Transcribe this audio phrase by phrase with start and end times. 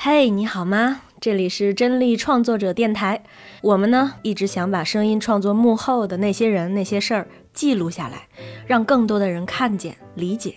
[0.00, 1.00] 嘿，你好吗？
[1.20, 3.24] 这里是真力创作者电台。
[3.62, 8.28] 我们呢，一直想把声音创作幕后的那些人、那些事儿记录下来，
[8.68, 10.54] 让更多的人看见、理解。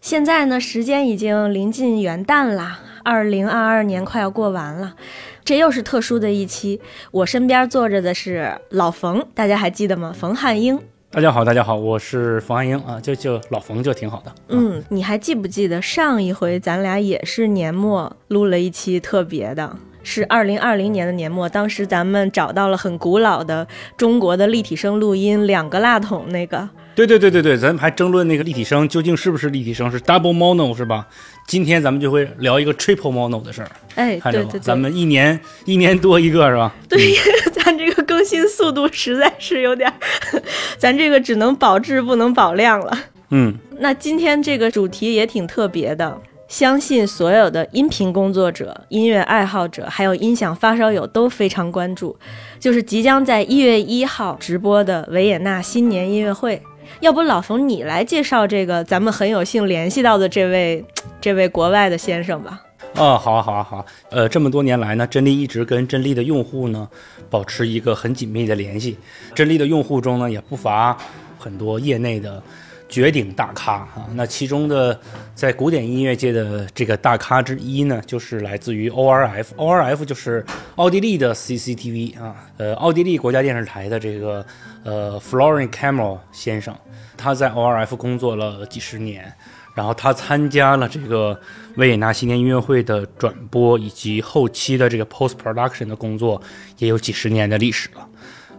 [0.00, 4.96] 现在呢，时间已经临近元旦啦，二零二二年快要过完了，
[5.44, 6.80] 这又是特殊的一期。
[7.12, 10.12] 我身边坐着的是老冯，大家还记得吗？
[10.12, 10.80] 冯汉英。
[11.12, 14.32] 大家好，大家好，我是冯安英啊，就就老冯就挺好的。
[14.46, 23.66] 嗯，你还记不记得上一回咱俩也是年末录了一期特别的，是二零二零年的年末，当时咱们找到了很古老的
[23.96, 26.68] 中国的立体声录音，两个蜡筒那个。
[26.94, 31.08] 对对对对对，咱们还争论那个立体声究竟是不是立体声，是 double mono 是吧？
[31.50, 33.68] 今天咱们就会聊一个 triple mono 的事儿。
[33.96, 36.72] 哎，看着吧，对对对，咱们一年一年多一个是吧？
[36.88, 37.12] 对，
[37.52, 39.94] 咱这个更新速度实在是有点儿，
[40.78, 42.96] 咱这个只能保质不能保量了。
[43.30, 52.16] 嗯，那今天这个主题也挺特别的，相信所有的音频工作者、音乐爱好者，还有音响发烧友都非常关注，
[52.60, 56.62] 就是即将在一月一号直播的维也纳新年音乐会。
[56.98, 60.84] 要不老冯你来介绍这个咱们很有幸联系到的这位
[61.20, 62.62] 这位国外的先生吧？
[62.96, 66.88] 哦，好啊好啊好啊，呃，这么多年来呢，真力一直跟真力的用户呢
[67.30, 68.98] 保持一个很紧密的联系。
[69.34, 70.96] 真力的用户中呢，也不乏
[71.38, 72.42] 很多业内的
[72.90, 74.06] 绝顶大咖啊。
[74.12, 75.00] 那其中的
[75.34, 80.44] 在古典音乐界的这个大咖之一呢，就是来自于 ORF，ORF 就是
[80.76, 84.44] 奥地利的 CCTV 啊，呃，奥地利国家电视台的这个
[84.84, 86.76] 呃 Florian Camel 先生，
[87.16, 89.32] 他在 ORF 工作了几十年。
[89.72, 91.40] 然后他参加了这个
[91.76, 96.42] 维也纳新年音乐会的转播以及后期的这个 post production 的工作，
[96.78, 98.06] 也有几十年的历史了。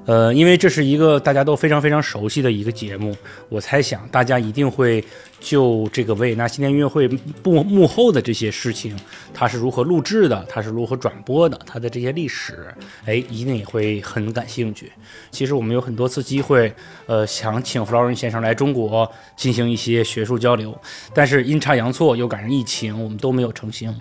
[0.06, 3.16] 呃，因为这是一个大家都非常非常熟悉的一个节目，
[3.50, 5.04] 我猜想大家一定会
[5.40, 7.08] 就这个维也纳新年音乐会
[7.44, 8.98] 幕幕后的这些事情，
[9.32, 12.74] 它是如何录制的，它是如何转播的，它的这些历史，
[13.06, 14.92] 哎，一定也会很感兴趣。
[15.30, 16.74] 其实我们有很多次机会，
[17.06, 20.76] 呃，想请弗劳伦先生来中国进行一些学术交流，
[21.14, 23.96] 但是阴差阳错又赶上疫情，我们都没有成行。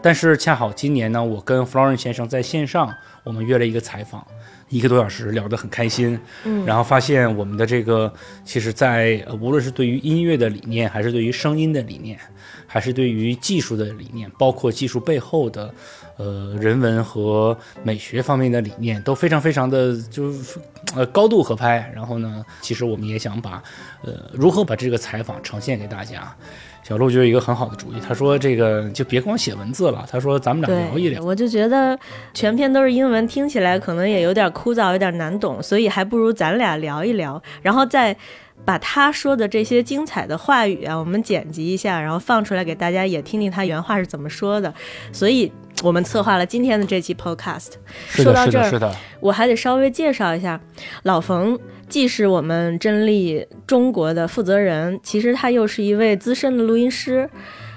[0.00, 4.26] 但是恰好今年呢，我跟弗劳伦先生在线上，我们约了一个采访，
[4.72, 6.18] 一个多小时聊得很开心。
[6.44, 8.12] 嗯然后发现我们的这个，
[8.44, 12.18] 其实在，呃无论是对于音乐的理念，还是对于声音的理念，
[12.66, 15.74] 还是对于技术的理念，包括技术背后的，
[16.16, 20.58] 呃，人文和美学方面的理念，都非常非常的就是
[20.94, 21.92] 呃高度合拍。
[21.94, 23.62] 然后呢，其实我们也想把，
[24.02, 26.34] 呃，如何把这个采访呈现给大家。
[26.82, 31.22] 小鹿就有一个很好的主意，他说：“这个就别光写文字了，他说咱们俩聊一，聊。
[31.22, 31.96] 我就觉得
[32.34, 38.16] 全篇都是英文，听起来可能也有点枯燥，有点难懂，所以还不如咱俩聊一聊，然后再
[38.64, 44.72] 把他说的这些精彩的话语啊，我们剪辑一下，然后放出来给大家也听听他原话是怎么说的。
[45.12, 45.50] 所以
[45.82, 47.72] 我们策划了今天的这期 podcast。
[48.08, 50.60] 说到这儿我还得稍微介绍一下，
[51.02, 51.58] 老冯
[51.88, 57.28] 既是我们真力中国的负责人，其实他又是一位资深的录音师，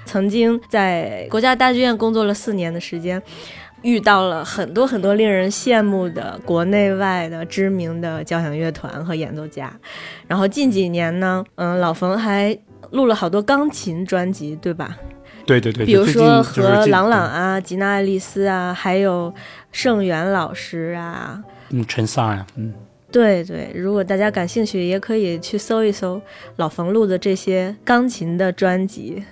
[0.04, 3.20] 曾经在国家大剧院工作了四年的时间。
[3.82, 9.72] 遇到了很多很多令人羡慕的国内外的知名的交响乐团和演奏家，
[10.26, 12.58] 然后近几年呢，嗯，老冯还
[12.90, 14.96] 录了好多钢琴专辑，对吧？
[15.46, 15.86] 对对对。
[15.86, 19.32] 比如说和就是近郎朗啊、吉娜爱丽丝啊，还有
[19.70, 22.74] 盛元老师啊，嗯，陈萨呀，嗯。
[23.12, 26.20] 对对，如果大家感兴趣，也可以去搜一搜
[26.56, 29.22] 老冯录的这些钢琴的专辑。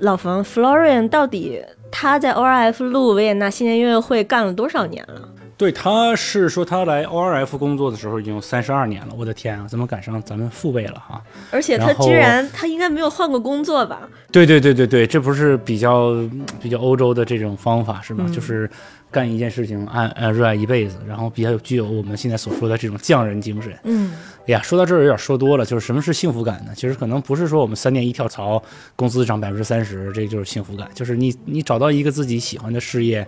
[0.00, 5.28] 老冯 Florian 到底他在 ORF 录维也纳新年音乐会干了多少年了？
[5.58, 11.22] 对，他是说他来 ORF 工作的时候已经有三十二年了，我的天啊，怎么赶上咱们父辈了哈？
[11.50, 14.02] 而且他居然他应该没有换过工作吧？
[14.30, 16.12] 对对对对对，这不是比较
[16.60, 18.24] 比较欧洲的这种方法是吗？
[18.26, 18.68] 嗯就是
[19.16, 23.72] 干一件事情爱呃热爱一辈子，然后比较有具有我们现在所说的这种匠人精神。
[23.84, 26.72] 嗯，哎呀，说到这儿有点说多了，就是什么是幸福感呢？
[26.74, 28.62] 其实可能不是说我们三年一跳槽，
[28.94, 30.86] 工资涨百分之三十，这就是幸福感。
[30.92, 33.26] 就是你你找到一个自己喜欢的事业，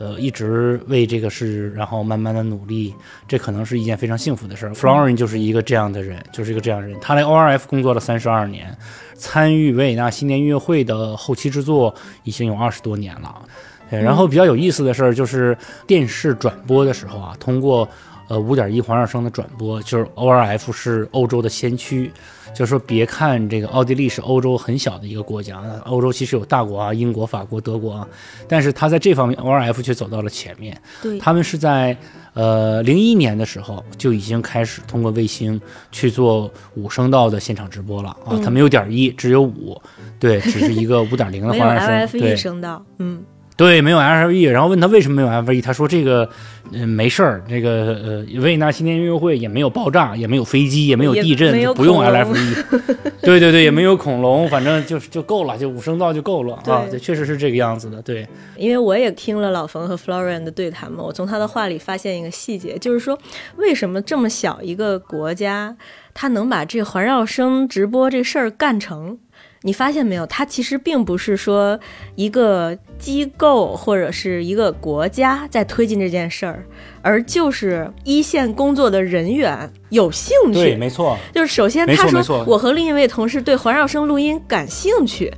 [0.00, 2.92] 呃，一直为这个事，然后慢慢的努力，
[3.28, 4.72] 这可能是一件非常幸福的事儿。
[4.72, 6.98] Florian 就是一个这样的人，就是一个这样的人。
[7.00, 8.76] 他来 ORF 工作了三十二年，
[9.14, 13.40] 参与维也纳新年音乐会的后期制作已经有二十多年了。
[13.90, 15.56] 对，然后比较有意思的事儿就是
[15.86, 17.88] 电视转播的时候啊，通过
[18.28, 22.10] 呃五点一环绕声的转播，就是 ORF 是欧洲的先驱。
[22.54, 28.08] 就是说，别看这个奥地利是欧洲很小的一个国家，欧洲其实有大国啊，英国、法国、德国啊，
[28.48, 30.76] 但是它在这方面 ORF 却走到了前面。
[31.02, 31.94] 对，他们是在
[32.32, 35.60] 呃零一年的时候就已经开始通过卫星
[35.92, 39.80] 去做五声道的现场直播了啊，它没有点一，只有五，
[40.18, 43.22] 对，只是一个五点零的环绕声，对，声道，嗯。
[43.58, 46.30] 对，没有 LFE，然后问他为什么没有 LFE，他说这个，
[46.70, 52.64] 嗯，没事儿，这个呃，维也纳新年音乐会也没有爆炸，也没有飞机，也没有地震，不用 LFE。
[53.20, 58.00] 对对对，也没有恐龙，反正就就够了，就五声道就够了啊，这确实是这个样子的。
[58.00, 58.24] 对，
[58.56, 63.18] 因为我也听了老冯和 Florian 的对谈嘛，我从他的话里发现一个细节，就是说
[63.56, 65.76] 为什么这么小一个国家，
[66.14, 69.18] 他能把这环绕声直播这事儿干成？
[69.62, 70.24] 你发现没有？
[70.26, 71.78] 它其实并不是说
[72.14, 76.64] 一个机构或者是一个国家在推进这件事儿，
[77.02, 80.54] 而就是一线工作的人员有兴趣。
[80.54, 81.16] 对，没错。
[81.34, 85.32] 就是首先他说，我和另一位同事对环绕声录音感兴趣，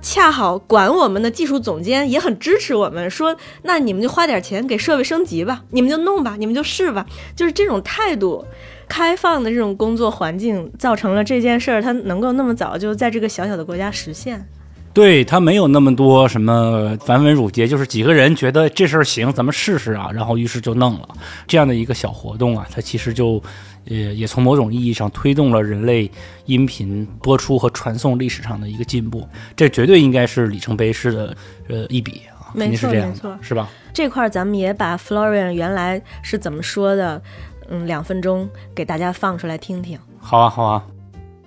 [0.00, 8.44] 恰好管我们的技术总监也很支持我们，说那你们就花点钱给设备升级吧，你们就弄吧，你们就试吧，就是这种态度。
[8.88, 14.46] 开放的这种工作环境，造成了这件事儿，它能够那么早就在这个小小的国家实现。
[14.94, 21.08] 对他没有那么多什么繁文缛节，就是几个人觉得这事儿行，咱们试试啊，然后于是就弄了
[21.46, 23.42] 这样的一个小活动啊，它其实就，
[23.90, 26.10] 呃，也从某种意义上推动了人类
[26.46, 29.28] 音频播出和传送历史上的一个进步。
[29.54, 31.36] 这绝对应该是里程碑式的
[31.68, 33.68] 呃一笔啊，肯定是这样的，是吧？
[33.92, 37.20] 这块儿咱们也把 Florian 原来是怎么说的。
[37.69, 39.97] 嗯，两分钟给大家放出来听听。
[40.19, 40.85] 好啊，好啊。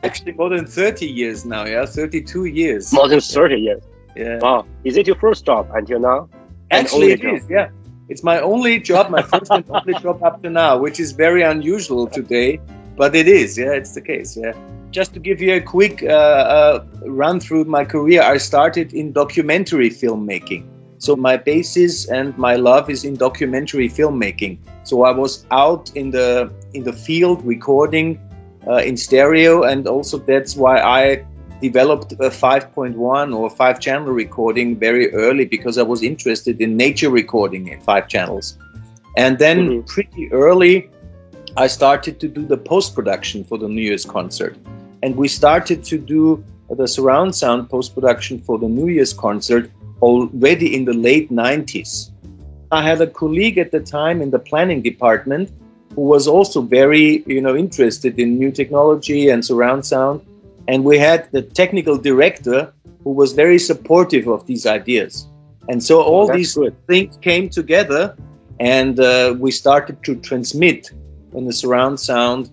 [0.03, 1.65] Actually, more than thirty years now.
[1.65, 2.93] Yeah, thirty-two years.
[2.93, 3.81] More than thirty years.
[4.15, 4.39] Yeah.
[4.41, 4.67] Wow.
[4.85, 6.29] Is it your first job until now?
[6.71, 7.49] Actually, it is.
[7.49, 7.71] Yeah.
[8.09, 11.43] It's my only job, my first and only job up to now, which is very
[11.43, 12.61] unusual today,
[12.97, 13.57] but it is.
[13.57, 14.37] Yeah, it's the case.
[14.37, 14.53] Yeah.
[14.91, 19.13] Just to give you a quick uh, uh, run through my career, I started in
[19.13, 20.65] documentary filmmaking.
[21.00, 24.60] So my basis and my love is in documentary filmmaking.
[24.84, 28.20] So I was out in the in the field recording
[28.68, 31.26] uh, in stereo, and also that's why I
[31.62, 37.10] developed a 5.1 or five channel recording very early because I was interested in nature
[37.10, 38.58] recording in five channels.
[39.18, 39.86] And then mm-hmm.
[39.86, 40.90] pretty early,
[41.58, 44.58] I started to do the post production for the New Year's concert.
[45.02, 49.72] And we started to do the surround sound post production for the New Year's concert
[50.02, 52.12] already in the late 90s.
[52.72, 55.52] I had a colleague at the time in the planning department
[55.96, 60.22] who was also very, you know, interested in new technology and surround sound.
[60.68, 62.72] And we had the technical director
[63.04, 65.28] who was very supportive of these ideas.
[65.68, 66.76] And so all these good.
[66.88, 68.16] things came together
[68.60, 70.92] and uh, we started to transmit
[71.34, 72.52] in the surround sound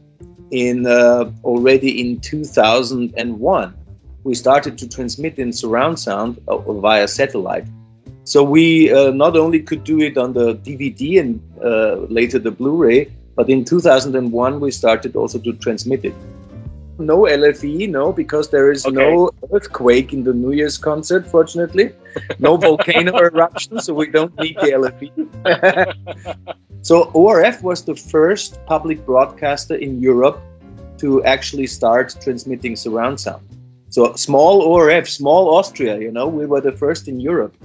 [0.50, 3.74] in uh, already in 2001
[4.26, 7.66] we started to transmit in surround sound uh, via satellite.
[8.24, 12.50] So we uh, not only could do it on the DVD and uh, later the
[12.50, 16.14] Blu-ray, but in 2001 we started also to transmit it.
[16.98, 18.96] No LFE, no, because there is okay.
[18.96, 21.92] no earthquake in the New Year's concert, fortunately.
[22.40, 25.12] No volcano eruption, so we don't need the LFE.
[26.82, 30.40] so ORF was the first public broadcaster in Europe
[30.98, 33.55] to actually start transmitting surround sound.
[33.88, 37.56] So small ORF, small Austria, you know, we were the first in Europe.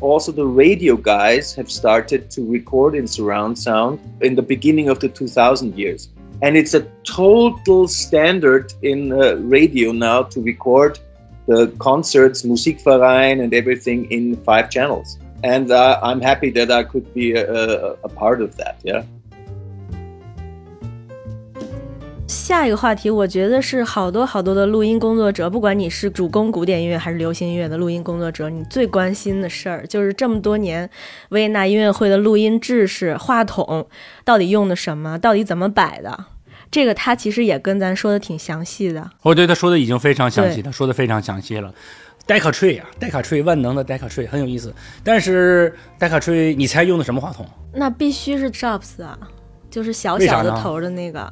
[0.00, 5.00] Also, the radio guys have started to record in surround sound in the beginning of
[5.00, 6.08] the 2000 years.
[6.42, 10.98] And it's a total standard in uh, radio now to record
[11.46, 15.18] the concerts, Musikverein, and everything in five channels.
[15.42, 18.80] And uh, I'm happy that I could be a, a, a part of that.
[18.82, 19.04] Yeah.
[22.26, 30.88] 下一个话题，我觉得是好多好多的录音工作者，不管你是主攻古典音乐还是流行音乐的录音工作者，你最关心的事儿就是这么多年
[31.30, 33.86] 维也纳音乐会的录音制式、话筒
[34.24, 36.26] 到底用的什么，到底怎么摆的。
[36.70, 39.10] 这个他其实也跟咱说的挺详细的。
[39.22, 41.72] 哦，对，他说的已经非常详细，他说的非常详细了。
[42.26, 44.74] 戴卡吹啊，戴卡吹，万能的戴卡吹很有意思。
[45.04, 47.46] 但是戴卡吹，你猜用的什么话筒？
[47.74, 49.16] 那必须是 Jobs 啊，
[49.70, 51.30] 就是小小的头的那个。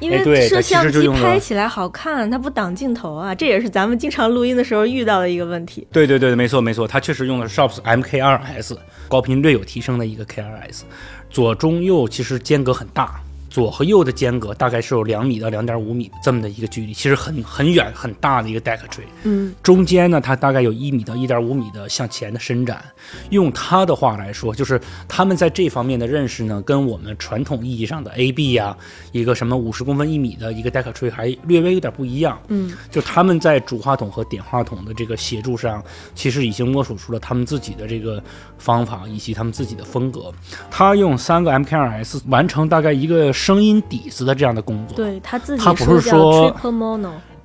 [0.00, 5.86] 因为摄像机拍起来好看，它不挡镜头啊，这也是咱们经常录音的时候遇到的一个问题。
[5.92, 8.76] 对对对，没错没错，它确实用的是 Sharps MK2S，
[9.08, 10.82] 高频略有提升的一个 K2S，
[11.28, 19.02] 左中右其实间隔很大，左和右的间隔大概是有两米到两点五米这么的一个距离，其实很很远很大的一个 deck tree。
[19.24, 22.82] 嗯中间呢，它大概有一米到一点五米的向前的伸展。
[23.30, 28.76] 用他的话来说，就是他们在这方面的认识呢，跟我们传统意义上的 AB 呀、
[29.10, 32.40] 一个什么五十公分一米的一个 deck tree 还略微有点不一样。
[32.48, 35.82] 嗯就他们在主话筒和点话筒的这个协助上，
[36.14, 38.22] 其实已经摸索出了他们自己的这个
[38.58, 40.32] 方法以及他们自己的风格。
[40.70, 44.94] 他用三个 MKRS 完成大概一个声音底子的这样的工作。
[44.96, 46.54] 对他自己他不是说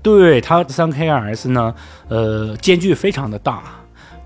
[0.01, 1.73] 对他三 K R S 呢，
[2.09, 3.63] 呃，间距非常的大，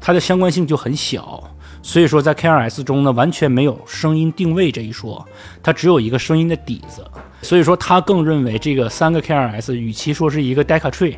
[0.01, 1.41] 它的相关性就很小，
[1.81, 5.25] 所以说在 K R S 中呢，完全没有声音定位这一说，
[5.63, 7.05] 它只有一个声音的底子，
[7.41, 11.15] 所以说他更认为这个三个 K R S 与其说是一个 Decca Tree，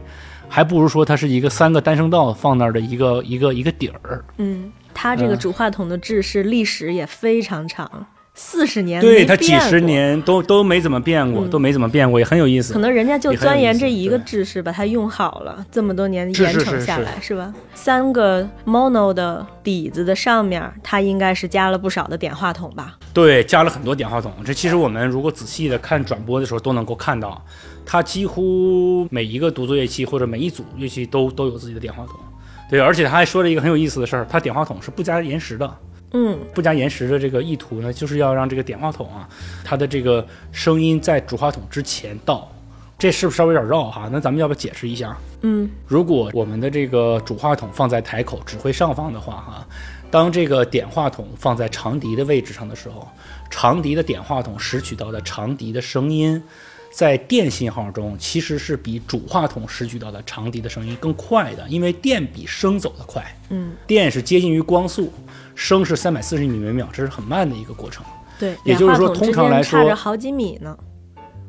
[0.48, 4.24] 还不如说它是一个三个单声道放那儿的一个一个一个底儿。
[4.38, 7.90] 嗯，它这个嗯主话筒的制式历史也非常长，
[8.34, 9.82] 四十年对，他几十。
[9.82, 12.80] 年都都没怎么变过，嗯都没怎么变过，也很有意思可。
[12.80, 17.54] 能人家就钻研这一个知识，把它用好了，这么多年是研是是是成下来，是吧？
[17.74, 22.98] 三个 mono 的底子的上面，它应该是加了不少的点话筒吧？
[23.14, 24.32] 对，加了很多点话筒。
[24.46, 27.44] 这其实我们如果仔细的看转播的时候，都能够看到，
[27.86, 32.16] 它几乎每一个独奏乐器或者每一组乐器都都有自己的点话筒。
[32.70, 35.70] 对，而且他还说了一个很有意思的事儿，他点话筒是不加延时的。
[36.14, 39.28] 嗯不加延时的这个意图呢，就是要让这个点话筒啊，
[39.64, 42.52] 它的这个声音在主话筒之前到。
[42.98, 44.08] 这是不是稍微有点绕哈？
[44.12, 45.18] 那咱们要不要解释一下？
[45.42, 49.68] 嗯如果我们的这个主话筒放在台口指挥上方的话，哈，
[50.12, 53.08] 当这个点话筒放在长笛的位置上的时候，
[53.50, 56.40] 长笛的点话筒拾取到的长笛的声音，
[56.92, 65.12] 在电信号中其实是比主话筒拾取到的长笛的声音更快的，因为电比声走得快，嗯，电是接近于光速，
[65.62, 68.04] 声是三百四十米每秒，这是很慢的一个过程。
[68.40, 70.76] 对，也就是说通常来说差说着好几米呢，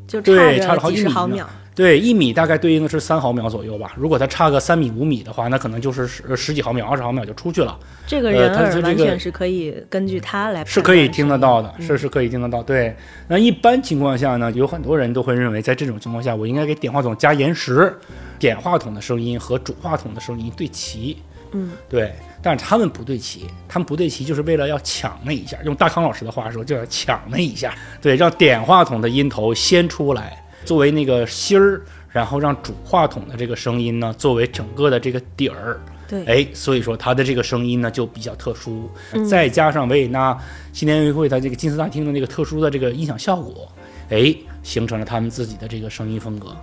[0.06, 1.48] 就对差着差了好几米呢十毫秒。
[1.74, 3.94] 对，一米大概对应的是三毫秒左右吧。
[3.96, 7.78] 如果它差个三米五米的话，那可能就是十十几毫秒、二十毫秒就出去了。
[8.06, 12.62] 这个呃人耳完全是可以根据它来是可以听得到的，嗯是是可以听得到。
[12.62, 12.94] 对，
[13.26, 17.96] 那一般情况下呢，有很多人都会认为，在这种情况下，我应该给点话筒加延时，
[18.38, 21.16] 点话筒的声音和主话筒的声音对齐。
[21.54, 25.56] 嗯，对，但是他们不对齐，他们不对齐就是为了要抢那一下。
[25.64, 31.80] 用大康老师的话说，就要抢那一下，对，让点话筒的音头先出来，作为那个芯儿，
[32.10, 35.80] 然后让主话筒的这个声音呢，作为整个的这个底儿。
[36.08, 40.36] 对，哎，所以说它的这个声音呢就比较特殊，嗯再加上维也纳
[40.72, 43.66] 新年音乐会它这个金色大厅的那个特殊的这个音响效果，
[44.10, 46.54] 哎，形成了他们自己的这个声音风格。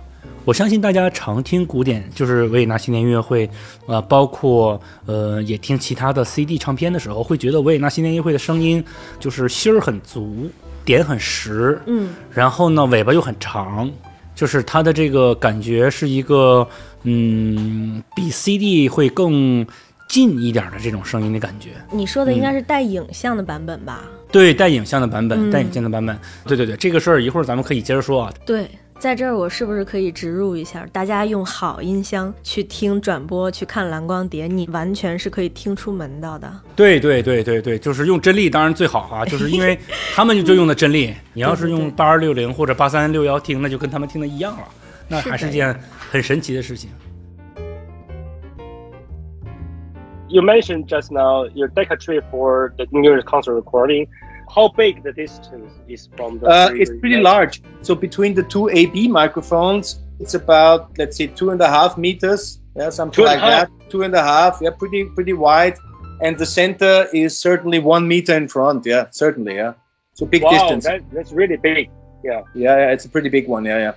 [0.44, 3.48] 我相信大家常听古典，就是维也纳新年音乐会，
[3.86, 8.82] 呃，包括呃也听其他的 CD 唱片的时候，会觉得维也纳新年音乐会的声音
[9.20, 10.50] 就是心儿很足，
[10.84, 13.88] 点很实，嗯，然后呢尾巴又很长，
[14.34, 16.66] 就是它的这个感觉是一个
[17.02, 19.64] 嗯比 CD 会更
[20.08, 21.70] 近一点的这种声音的感觉。
[21.92, 24.04] 你说的应嗯该是带影像的版本吧？
[24.32, 28.32] 对，带影像的版本，嗯带影像的版本，对对对，这个事儿一会儿咱们可以接着说啊。
[28.46, 28.68] 对，
[29.00, 30.86] 在这儿我是不是可以植入一下？
[30.92, 36.52] 大家用好音箱去听转播，去看蓝光碟，你完全是可以听出门道的。
[36.76, 39.78] 对对对对对，就是用真力当然最好啊，就是因为
[40.14, 44.68] 他们就就用的真力， 你要是用八二六零或者八三六幺听，那就跟他们听的一样了，
[45.08, 45.74] 那还是件
[46.10, 46.90] 很神奇的事情。
[50.28, 54.06] You mentioned just now your Decca tree for the New Year's concert recording.
[54.54, 56.46] How big the distance is from the?
[56.46, 57.62] Uh, it's pretty large.
[57.82, 62.60] So between the two AB microphones, it's about let's say two and a half meters.
[62.76, 63.68] Yeah, something Two like half?
[63.68, 63.90] that.
[63.90, 64.58] Two and a half.
[64.60, 65.76] Yeah, pretty pretty wide.
[66.22, 68.84] And the center is certainly one meter in front.
[68.86, 69.54] Yeah, certainly.
[69.56, 69.74] Yeah.
[70.14, 70.84] So big Wow, distance.
[70.84, 71.90] that, that's really big.
[72.22, 72.42] Yeah.
[72.54, 73.64] Yeah, yeah, it's a pretty big one.
[73.64, 73.94] Yeah, yeah.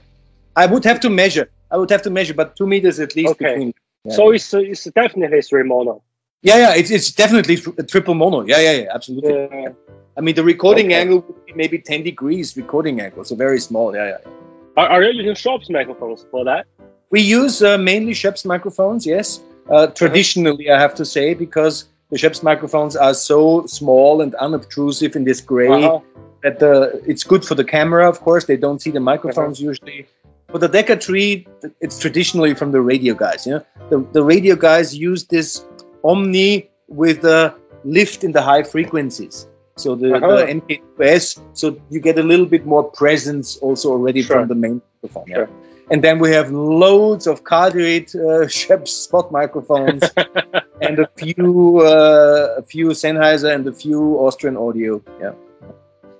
[0.56, 1.50] I would have to measure.
[1.72, 3.46] I would have to measure, but two meters at least Okay.
[3.50, 3.74] between.
[4.06, 4.16] Yeah.
[4.16, 6.02] So it's uh, it's definitely three mono.
[6.42, 8.42] Yeah, yeah, it's, it's definitely a triple mono.
[8.46, 9.34] Yeah, yeah, yeah, absolutely.
[9.34, 9.70] Yeah.
[10.18, 11.02] I mean, the recording Okay.
[11.02, 13.96] angle would be maybe 10 degrees recording angle, so very small.
[13.96, 14.18] Yeah, yeah.
[14.78, 16.66] Are, are you using Sharp's microphones for that?
[17.10, 19.40] We use uh, mainly Schoeps microphones, yes.
[19.70, 25.16] Uh, traditionally, I have to say, because the Schoeps microphones are so small and unobtrusive
[25.16, 26.00] in this gray Uh-huh.
[26.44, 28.46] that uh, it's good for the camera, of course.
[28.46, 30.08] They don't see the microphones usually.
[30.50, 31.48] For the Decca tree,
[31.82, 33.48] it's traditionally from the radio guys.
[33.48, 35.66] You know, the, the radio guys use this
[36.04, 39.48] Omni with a lift in the high frequencies.
[39.76, 40.38] So the, Uh-huh.
[40.38, 44.38] the MK2S, so you get a little bit more presence also already Sure.
[44.38, 45.26] from the main microphone.
[45.28, 45.46] yeah.
[45.92, 48.48] And then we have loads of cardioid uh,
[49.04, 50.02] spot microphones
[50.82, 55.02] and a few uh, a few Sennheiser and a few Austrian audio.
[55.20, 55.34] Yeah.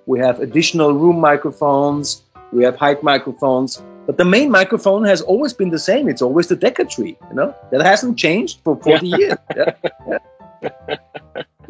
[0.06, 2.22] We have additional room microphones
[2.54, 6.04] We have height microphones, but the main microphone has always been the same.
[6.12, 9.72] It's always the Decca tree, you know, that hasn't changed for 40 years, yeah.
[10.10, 10.18] Yeah.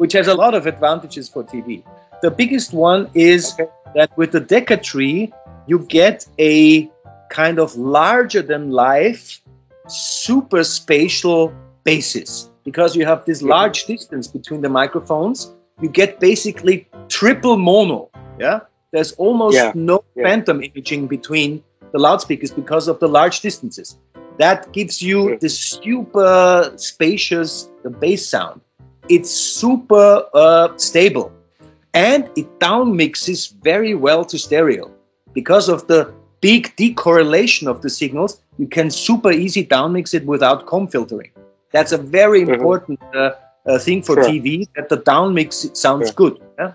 [0.05, 1.83] Which has a lot of advantages for TV.
[2.21, 3.67] The biggest one is Okay.
[3.95, 5.33] that with the Decca tree,
[5.65, 6.87] you get a
[7.29, 9.41] kind of larger than life,
[9.87, 11.51] super spatial
[11.83, 15.37] basis because you have this large distance between the microphones.
[15.81, 18.09] You get basically triple mono.
[18.39, 18.59] Yeah,
[18.93, 19.71] there's almost Yeah.
[19.73, 20.25] no Yeah.
[20.27, 23.97] phantom imaging between the loudspeakers because of the large distances.
[24.37, 25.37] That gives you Yeah.
[25.41, 28.61] the super spacious the bass sound.
[29.07, 31.31] It's super uh, stable,
[31.93, 34.89] and it down mixes very well to stereo
[35.33, 38.41] because of the big decorrelation of the signals.
[38.57, 41.31] You can super easy down mix it without comb filtering.
[41.71, 42.53] That's a very Mhm.
[42.55, 43.31] important uh,
[43.67, 44.23] uh, thing for Sure.
[44.29, 46.13] TV that the down mix sounds Sure.
[46.15, 46.39] good.
[46.59, 46.71] yeah?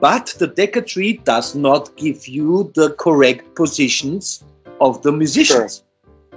[0.00, 4.42] But the Decca tree does not give you the correct positions
[4.80, 5.82] of the musicians.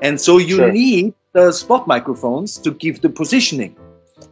[0.02, 0.72] And so you Sure.
[0.72, 3.76] need the spot microphones to give the positioning.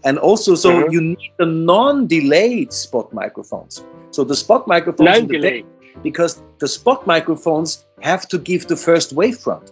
[0.03, 0.91] And also, so Mhm.
[0.94, 3.84] you need the non delayed spot microphones.
[4.12, 5.63] So the spot microphones the Non-delay.
[6.03, 9.72] because the spot microphones have to give the first wavefront.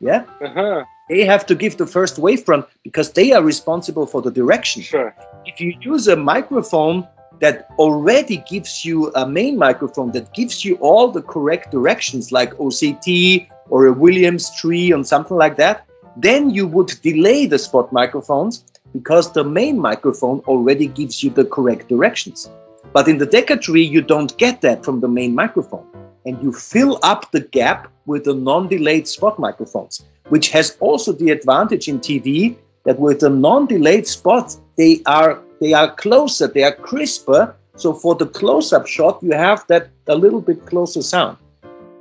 [0.00, 0.84] Yeah, Uh-huh.
[1.08, 4.82] they have to give the first wavefront because they are responsible for the direction.
[4.82, 5.14] Sure.
[5.46, 7.08] If you use a microphone
[7.40, 12.54] that already gives you a main microphone that gives you all the correct directions, like
[12.58, 15.84] OCT or a Williams tree and something like that,
[16.16, 21.44] then you would delay the spot microphones because the main microphone already gives you the
[21.44, 22.50] correct directions.
[22.92, 25.86] But in the Decca tree, you don't get that from the main microphone.
[26.24, 31.12] And you fill up the gap with the non delayed spot microphones, which has also
[31.12, 36.46] the advantage in TV that with the non delayed spots, they are, they are closer,
[36.46, 37.54] they are crisper.
[37.76, 41.36] So for the close up shot, you have that a little bit closer sound,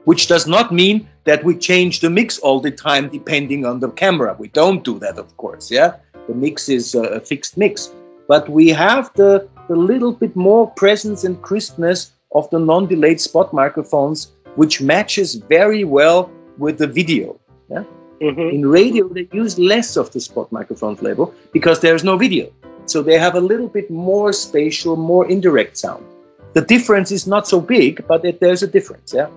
[0.06, 3.90] which does not mean that we change the mix all the time depending on the
[3.90, 4.36] camera.
[4.40, 5.70] We don't do that, of course.
[5.70, 5.96] Yeah.
[6.28, 7.92] The mix is a fixed mix,
[8.28, 13.54] but we have the, the little bit more presence and crispness of the non-delayed spot
[13.54, 17.40] microphones, which matches very well with the video.
[17.70, 17.84] Yeah?
[18.22, 18.54] Mhm.
[18.54, 22.52] In radio, they use less of the spot microphone label because there's no video.
[22.86, 26.06] So they have a little bit more spatial, more indirect sound.
[26.54, 29.14] The difference is not so big, but it, there's a difference.
[29.14, 29.28] Yeah.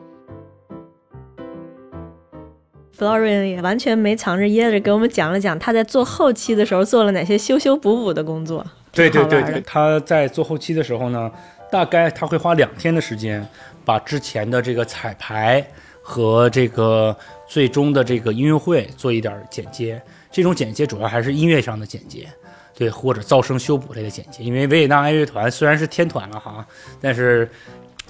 [2.98, 8.66] Florian 也完全没藏着掖着，给我们讲了讲他在做后期的时候做了哪些修修补补的工作。
[8.90, 11.30] 对对对对，他在做后期的时候呢，
[11.70, 13.46] 大概他会花两天的时间，
[13.84, 15.64] 把之前的这个彩排
[16.02, 20.02] 和这个最终的这个音乐会做一点儿剪接。
[20.32, 22.26] 这种剪接主要还是音乐上的剪接，
[22.74, 24.42] 对，或者噪声修补类的剪接。
[24.42, 26.66] 因为维也纳爱乐团虽然是天团了哈，
[27.00, 27.48] 但是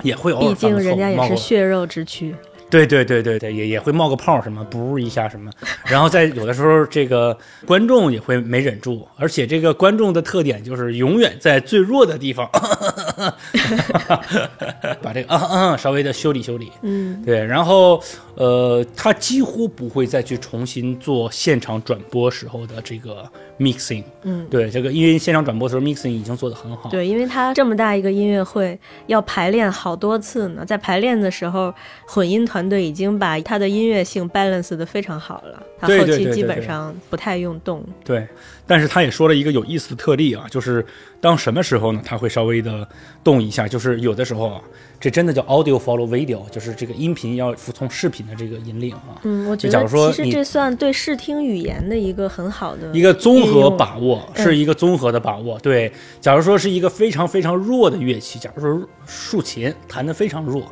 [0.02, 2.34] 也会偶尔毕竟人家也是血肉之躯。
[2.70, 5.50] 对对对对对，也也会冒个泡什么，噗一下什么，
[5.86, 12.48] 然后在有的时候这个观众也会没忍住，而且这个观众的特点就是永远在最弱的地方，
[15.02, 18.02] 把这个啊啊稍微的修理修理，嗯，对，然后
[18.34, 23.24] 呃，他几乎不会再去重新做现场转播时候的这个
[23.58, 24.46] mixing，嗯。
[24.48, 28.78] 对，这个因为现场转播的时候 mixing 已经做得很好，对，因为他这么大一个音乐会
[29.08, 31.74] 要排练好多次呢，在排练的时候，
[32.06, 37.84] 混音团队已经把他的音乐性 balance 的非常好了，他后期基本上不太用动。
[38.02, 38.26] 对，
[38.66, 40.84] 但是他也说了一个有意思的特例啊，就是
[41.20, 42.86] 当什么时候呢，他会稍微的
[43.22, 44.60] 动一下，就是有的时候啊，
[45.00, 55.58] 这真的叫 audio follow video，就是这个音频要服从视频的这个引领啊，嗯，我觉得其实这算对视听语言的一个很好的一个综合把握，嗯是一个综合的把握。
[55.58, 60.62] 对，假如说是一个非常非常弱的乐器，假如说竖琴弹得非常弱，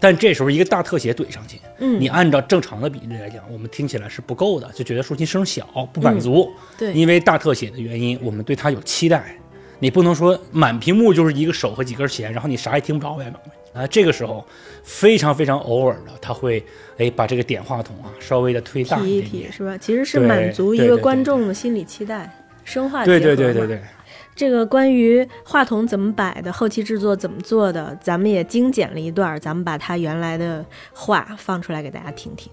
[0.00, 6.50] 但这时候一个大特写怼上去，嗯你按照正常的比例来讲，我们听起来是不够的，就觉得竖琴声小不满足。
[6.50, 9.36] 嗯对因为大特写的原因，我们对它有期待。
[9.80, 13.32] 你不能说满屏幕就是一个手和几根弦，然后你啥也听不着呗。
[13.72, 14.46] 啊，这个时候
[14.84, 16.64] 非常非常偶尔的，他会
[16.96, 19.76] 哎把这个点话筒啊稍微的推大提一一点是吧？
[19.76, 22.30] 其实是满足一个对对对观众的心理期待，
[22.64, 23.80] 生化对对对对对。
[24.35, 32.51] 这个关于话筒怎么摆的，后期制作怎么做的，咱们也精简了一段儿，咱们把它原来的话放出来给大家听听。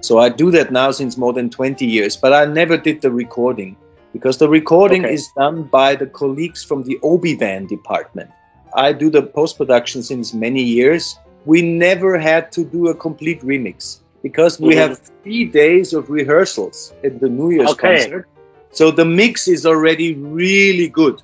[0.00, 3.10] So I do that now since more than 20 years, but I never did the
[3.10, 3.74] recording
[4.12, 5.16] because the recording Okay.
[5.16, 8.28] is done by the colleagues from the Obi-Wan department.
[8.72, 11.16] I do the post production since many years.
[11.44, 14.77] We never had to do a complete remix because we Mhm.
[14.77, 17.97] have three days of rehearsals at the New Year's Okay.
[17.97, 18.27] concert.
[18.71, 21.21] So the mix is already really good.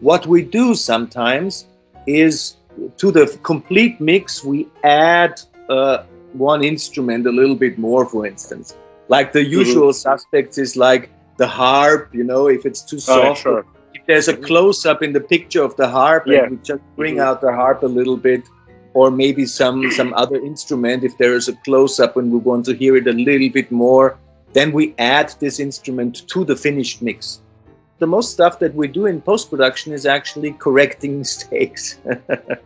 [0.00, 1.66] What we do sometimes
[2.06, 2.56] is
[2.98, 5.98] to the complete mix, we add uh,
[6.32, 8.74] one instrument a little bit more, for instance.
[9.08, 13.42] Like the usual suspects is like the harp, you know, if it's too Oh, soft.
[13.42, 13.64] sure.
[13.94, 16.42] If there's a close up in the picture of the harp, Yeah.
[16.42, 17.22] and we just bring Mhm.
[17.26, 18.42] out the harp a little bit,
[18.94, 21.04] or maybe some some other instrument.
[21.04, 23.70] If there is a close up and we want to hear it a little bit
[23.70, 24.18] more,
[24.52, 27.40] then we add this instrument to the finished mix.
[27.98, 31.98] The most stuff that we do in post production is actually correcting mistakes.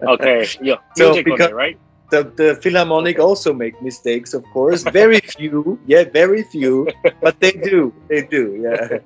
[0.03, 1.77] Okay, yeah, So because- right?
[2.11, 4.83] the, the Philharmonic also make mistakes, of course.
[4.85, 6.87] Very few, yeah, very few,
[7.21, 8.99] but they do, they do, yeah.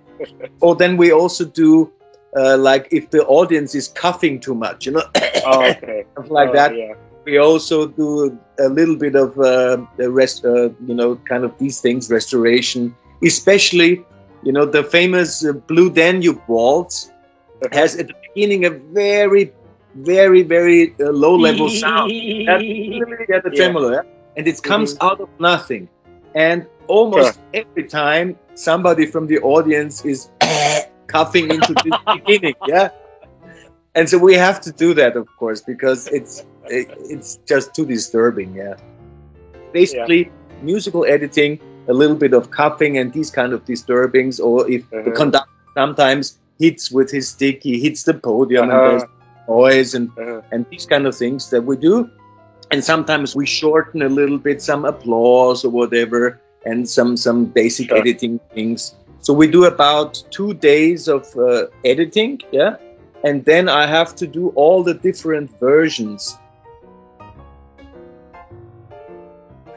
[0.61, 1.90] or then we also do,
[2.37, 5.04] uh, like if the audience is coughing too much, you know,
[5.46, 6.04] Oh, okay.
[6.12, 6.76] stuff like Oh, that.
[6.76, 6.94] Yeah.
[7.29, 11.53] We also do a little bit of uh, the rest, uh, you know, kind of
[11.59, 14.03] these things, restoration, especially,
[14.43, 17.11] you know, the famous uh, Blue Danube waltz
[17.71, 19.53] has at the beginning a very,
[19.97, 22.11] very, very uh, low level sound.
[22.47, 22.64] That's
[23.35, 24.03] at the tremolo, yeah?
[24.38, 25.87] and it comes out of nothing.
[26.35, 30.31] And almost every time somebody from the audience is
[31.09, 32.88] coughing into the beginning, yeah.
[33.95, 37.87] And so we have to do that, of course, because it's it, it's just too
[37.87, 38.74] disturbing, yeah.
[39.72, 40.31] Basically,
[40.62, 44.98] musical editing, a little bit of coughing and these kind of disturbings, or if the
[45.00, 45.11] Uh-huh.
[45.16, 48.78] conductor sometimes hits with his stick, he hits the podium Uh-huh.
[48.78, 49.04] and there's
[49.48, 52.09] noise and Uh, and these kind of things that we do.
[52.70, 57.88] And sometimes we shorten a little bit some applause or whatever, and some some basic
[57.88, 57.98] Sure.
[57.98, 58.94] editing things.
[59.20, 62.76] So we do about two days of uh, editing, yeah,
[63.24, 66.37] and then I have to do all the different versions.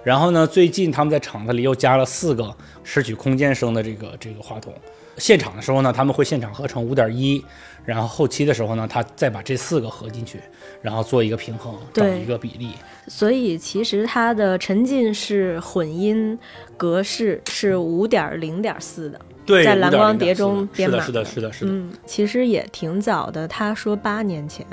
[0.04, 4.74] 然后呢，最近他们在厂子里又加了四个拾取空间声的这个这个话筒。
[5.18, 7.44] 现场的时候呢，他们会现场合成五点一，
[7.86, 10.40] 然后后期的时候呢，他再把这四个合进去，
[10.82, 12.70] 然后做一个平衡，找对一个比例。
[13.08, 16.38] 所以其实它的沉浸式混音
[16.78, 23.48] 格式是五点零点四的，对，在蓝光碟5.0中是的，编码是的，是的，是的，嗯，其实也挺早的。
[23.48, 24.66] 他说八年前，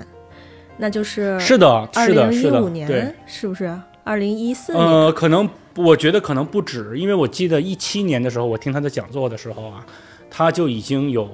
[0.79, 3.77] 那就是是的，二是的，零一是的，五对年，，是不是？
[4.09, 9.85] 二零一四年，呃，可能我觉得可能不止，因为我记得一七年的时候，我听他的讲座的时候啊，
[10.31, 11.29] 他就已经有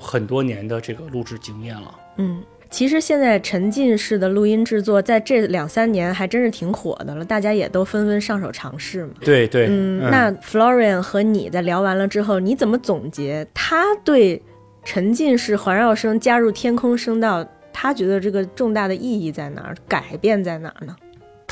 [0.00, 1.94] 很多年的这个录制经验了。
[2.16, 9.12] 嗯，其实现在沉浸式的录音制作在这两三年还真是挺火的了，大家也都纷纷上手尝试嘛。
[9.20, 14.40] 对对，嗯，那 Florian 和你在聊完了之后，你怎么总结他对
[14.82, 20.96] 沉浸式环绕声加入天空声道，他觉得这个重大的意义在哪儿，改变在哪儿呢？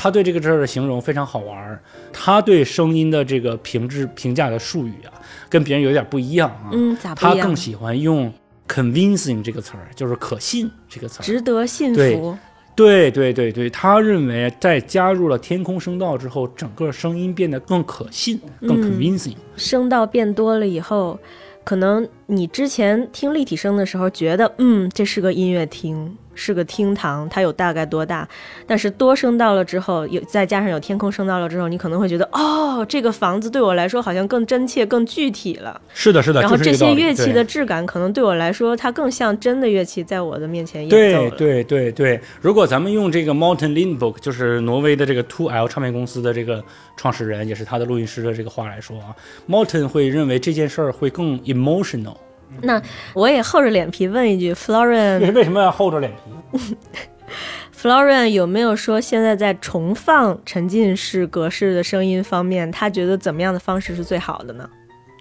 [0.03, 5.15] 他对这个事儿的形容非常好玩儿，他对声音的这个评质评价的术语啊，
[5.47, 6.71] 跟别人有点不一样啊。
[6.73, 7.37] 嗯，咋不一样？
[7.37, 8.29] 他更喜欢用
[8.67, 11.23] convincing 这个词儿，就是可信这个词儿。
[11.23, 12.37] 值得信服。
[12.75, 19.35] 对对对对，他认为在加入了天空声道之后，整个声音变得更可信、更嗯 convincing。
[19.55, 21.17] 声道变多了以后，
[21.63, 28.27] 可能你之前听立体声的时候觉得，嗯，这是个音乐厅，是个厅堂，它有大概多大？
[28.65, 35.79] 但是多声道了之后，有再加上有天空声道了之后，你可能会觉得，哦，这个房子对我来说好像更真切、更具体了。
[35.93, 40.95] 是的，是的，然后这些乐器的质感，可能对我来说，它更像真的乐器在我的面前演奏。
[40.95, 46.63] 对对对对，如果咱们用这个 Morten Lindbook，就是挪威的这个 Two L 唱片公司的这个
[46.97, 49.15] 创始人，也是他的录音师的这个话来说啊
[49.47, 52.15] ，Morten 会认为这件事儿会更 emotional。
[52.61, 52.81] 那
[53.13, 56.75] 我也厚着脸皮问一句， Florian 为什么要厚着脸皮？
[57.75, 64.69] Florian 有没有说现在在重放沉浸式格式的声音方面，他觉得怎么样的方式是最好的呢？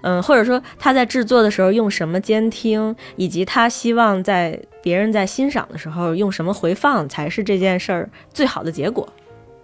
[0.03, 9.09] 嗯，或者说他在制作的时候用什么监听，以及他希望在别人在欣赏的时候用什么回放，才是这件事儿最好的结果。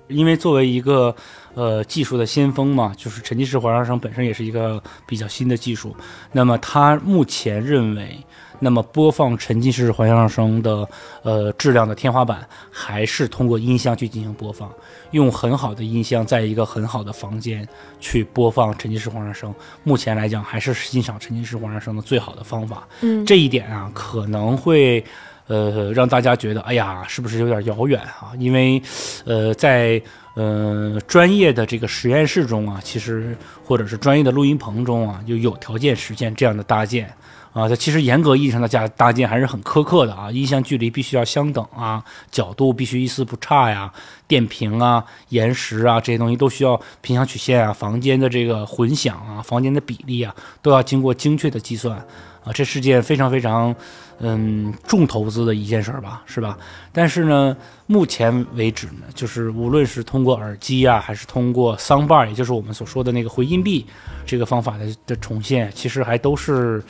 [0.08, 1.14] 因为作为一个
[1.58, 5.96] 呃技术的先锋嘛，就是沉浸式环绕声本身也是一个比较新的技术。
[6.30, 8.16] 那么他目前认为，
[8.60, 10.88] 那么播放沉浸式环绕声的
[11.24, 14.72] 呃质量的天花板，还是通过音箱去进行播放，
[15.10, 17.66] 用很好的音箱，在一个很好的房间
[17.98, 19.52] 去播放沉浸式环绕声。
[19.82, 22.86] 目前来讲，还是欣赏沉浸式环绕声的最好的方法。
[23.00, 25.04] 嗯，这一点啊，可能会
[25.48, 28.32] 呃让大家觉得，哎呀，是不是有点遥远啊？
[28.38, 28.80] 因为
[29.24, 30.00] 呃，在
[30.34, 37.12] 呃专业的这个实验室中啊，其实或者是专业的录音棚中啊，就有条件实现这样的搭建。
[37.54, 43.90] 啊，它其实严格意义上的架搭建还是很苛刻的啊，音箱距离必须要相等啊，角度必须一丝不差呀，
[44.28, 50.32] 电瓶啊、延时啊这些东西都需要频响曲线啊，房间的这个混响啊、房间的比例啊，
[50.62, 52.00] 都要经过精确的计算
[52.48, 53.74] 啊，这是件非常非常
[54.20, 56.56] 嗯重投资的一件事儿吧，是吧？
[56.92, 57.54] 但是呢，
[57.86, 63.84] 目前为止呢，就是无论是通过耳机啊，还是通过 soundbar，也就是我们所说的那个回音壁
[64.24, 66.82] 这个方法的的重现，其实还都是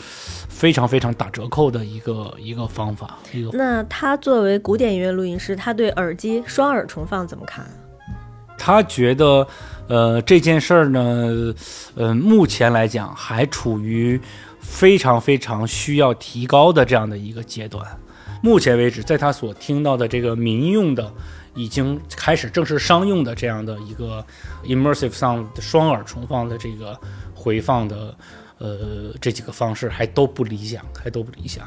[0.49, 3.19] 非常非常打折扣的一个一个方法。
[3.33, 7.67] 一个那他作为古典音乐录音师，他对耳机双耳重放怎么看？
[8.61, 9.47] 他觉得，
[9.87, 11.55] 呃，这件事儿呢，
[11.95, 14.21] 呃，目前来讲还处于
[14.71, 17.85] 非常非常需要提高的这样的一个阶段。
[18.43, 21.13] 目前为止，在他所听到的这个民用的，
[21.55, 24.25] 已经开始正式商用的这样的一个
[24.65, 26.97] immersive sound 双耳重放的这个
[27.35, 28.15] 回放的，
[28.59, 31.67] 呃，这几个方式还都不理想，还都不理想。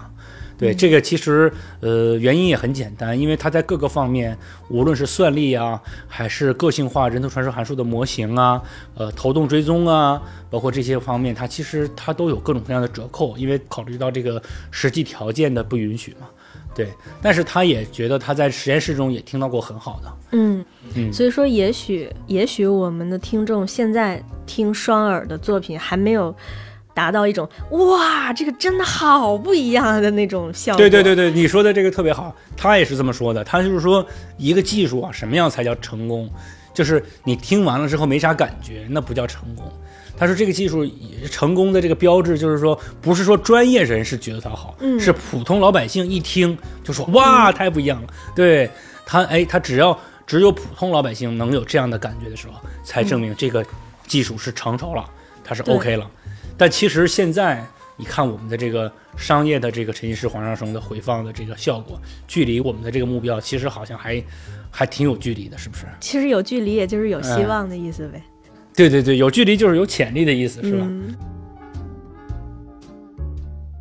[0.62, 4.38] 对这个其实呃原因也很简单，因为它在各个方面，
[4.70, 8.62] 无论是算力啊，还是个性化人头传输函数的模型啊，
[8.96, 10.22] 呃头动追踪啊，
[10.52, 16.30] 包括这些方面，它其实它都有各种各样的折扣，因为考虑到这个实际条件的不允许嘛。
[16.74, 16.88] 对，
[17.22, 20.14] 但是他也觉得他在实验室中也听到过很好的。
[20.32, 20.64] 嗯
[20.96, 26.34] 嗯所以说也许也许我们的听众现在听双耳的作品还没有
[27.02, 30.78] 达到一种哇，这个真的好不一样的那种效果。
[30.78, 33.44] 对对对对，你说的这个特别好，他也是这么说的。
[33.44, 34.06] 他就是说，
[34.38, 36.30] 一个技术啊，什么样才叫成功？
[36.76, 39.66] 就是你听完了之后没啥感觉，那不叫成功。
[40.16, 40.88] 他说这个技术
[41.32, 48.08] 成功的这个标志，就是说不是说专业人士觉得它好，嗯是普通老百姓一听就说哇，太不一样了。
[48.36, 48.70] 对
[49.08, 53.66] 他，哎，他只要只有普通老百姓能有这样的感觉的时候，才证明这个
[54.06, 55.04] 技术是成熟了，
[55.44, 56.08] 它是 OK 了。
[56.58, 57.66] 但其实现在
[57.98, 64.24] 你看我们的这个商业的这个沉浸式环绕声的回放的这个效果，距离我们的这个目标其实好像还
[64.70, 65.86] 还挺有距离的，是不是？
[66.00, 68.22] 其实有距离，也就是有希望的意思呗。
[68.76, 70.86] 对对对，有距离就是有潜力的意思，是吧？
[70.88, 71.16] 嗯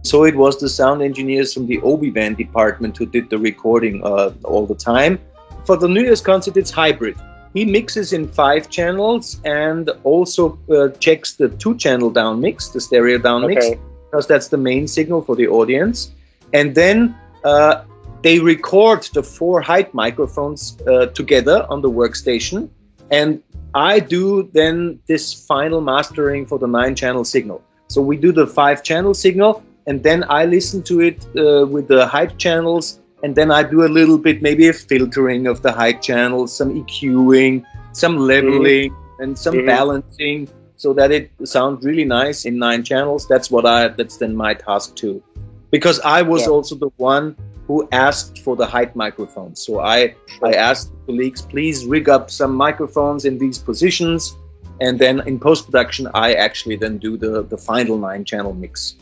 [0.02, 4.02] So it was the sound engineers from the Obi Wan department who did the recording
[4.02, 5.18] uh, all the time.
[5.66, 7.16] For the New Year's concert, it's hybrid.
[7.54, 12.80] He mixes in five channels and also uh, checks the two channel down mix, the
[12.80, 13.80] stereo down mix, Okay.
[14.06, 16.12] because that's the main signal for the audience.
[16.52, 17.84] And then uh,
[18.22, 22.68] they record the four height microphones uh, together on the workstation.
[23.10, 23.42] And
[23.74, 27.62] I do then this final mastering for the nine channel signal.
[27.88, 31.88] So we do the five channel signal, and then I listen to it uh, with
[31.88, 35.72] the height channels, and then I do a little bit, maybe a filtering of the
[35.72, 39.66] height channels, some EQing, some leveling, and some Mhm.
[39.66, 43.26] balancing, so that it sounds really nice in nine channels.
[43.28, 43.88] That's what I.
[43.88, 45.22] That's then my task too,
[45.70, 46.54] because I was Yeah.
[46.54, 49.60] also the one who asked for the height microphones.
[49.60, 54.34] So I I asked colleagues, please rig up some microphones in these positions,
[54.80, 58.94] and then in post production, I actually then do the the final nine channel mix.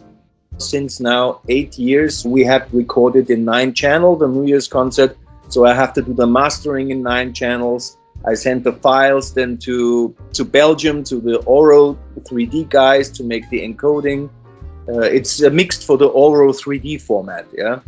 [0.58, 5.16] Since now eight years, we have recorded in nine channel the New Year's concert.
[5.48, 7.96] So I have to do the mastering in nine channels.
[8.26, 11.96] I send the files then to to Belgium to the Oro
[12.28, 14.28] 3D guys to make the encoding.
[14.88, 17.46] Uh, it's uh, mixed for the Oro 3D format.
[17.56, 17.80] Yeah.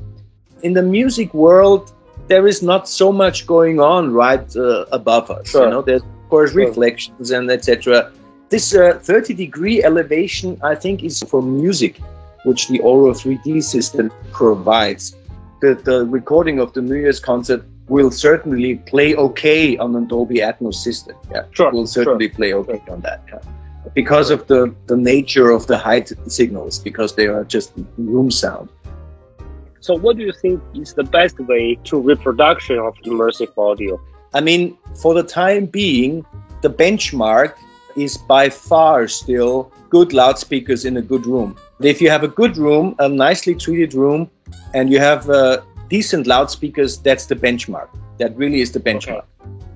[0.63, 1.93] In the music world,
[2.29, 5.51] there is not so much going on right uh, above us.
[5.51, 5.65] Sure.
[5.65, 6.67] You know, there's of course Sure.
[6.67, 8.13] reflections and etc.
[8.51, 12.01] This uh, 30 degree elevation, I think, is for music,
[12.45, 15.17] which the Oro 3D system provides.
[15.61, 20.37] The, the recording of the New Year's concert will certainly play okay on a Dolby
[20.37, 21.17] Atmos system.
[21.31, 23.23] Yeah, Sure, will certainly play okay on that.
[23.29, 23.41] Yeah.
[23.95, 28.69] Because of the, the nature of the height signals, because they are just room sound.
[29.81, 34.01] So, what do you think is the best way to reproduction of immersive audio?
[34.35, 36.25] I mean, for the time being,
[36.63, 37.55] the benchmark
[37.97, 41.57] is by far still good loudspeakers in a good room.
[41.83, 44.31] If you have a good room, a nicely treated room,
[44.75, 47.89] and you have uh, decent loudspeakers, that's the benchmark.
[48.19, 49.25] That really is the benchmark.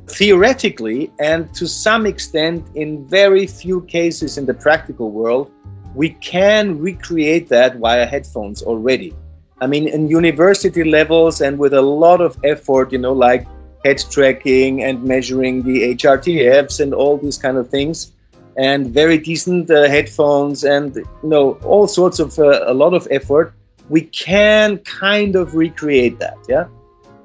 [0.09, 5.51] Theoretically, and to some extent, in very few cases in the practical world,
[5.95, 9.15] we can recreate that via headphones already.
[9.63, 13.47] I mean, in university levels and with a lot of effort, you know, like
[13.83, 18.13] head tracking and measuring the HRTFs and all these kind of things,
[18.57, 23.09] and very decent uh, headphones and you know all sorts of uh, a lot of
[23.11, 23.53] effort,
[23.89, 26.67] we can kind of recreate that, yeah.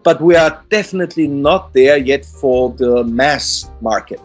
[0.03, 4.21] But we are definitely not there yet for the mass market.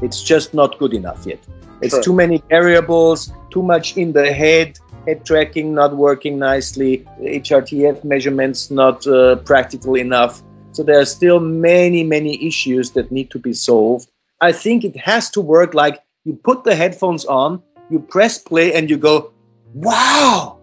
[0.00, 1.40] It's just not good enough yet.
[1.82, 2.02] It's Sure.
[2.02, 8.70] too many variables, too much in the head, head tracking not working nicely, HRTF measurements
[8.70, 10.42] not uh, practical enough.
[10.72, 14.08] So there are still many, many issues that need to be solved.
[14.40, 18.74] I think it has to work like you put the headphones on, you press play,
[18.74, 19.32] and you go,
[19.74, 20.58] wow,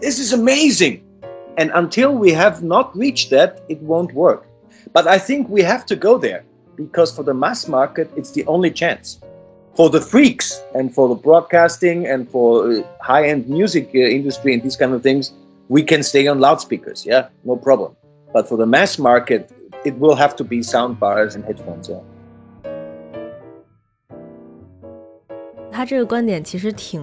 [0.00, 1.02] this is amazing.
[1.56, 4.46] And until we have not reached that, it won't work.
[4.92, 6.44] But I think we have to go there
[6.76, 9.20] because for the mass market, it's the only chance.
[9.74, 14.62] For the freaks and for the broadcasting and for uh, high-end music uh, industry and
[14.62, 15.32] these kind of things,
[15.68, 17.06] we can stay on loudspeakers.
[17.06, 17.96] Yeah, no problem.
[18.34, 19.50] But for the mass market,
[19.86, 21.88] it will have to be sound bars and headphones.
[21.88, 22.00] Yeah.
[25.80, 27.02] 他这个观点其实挺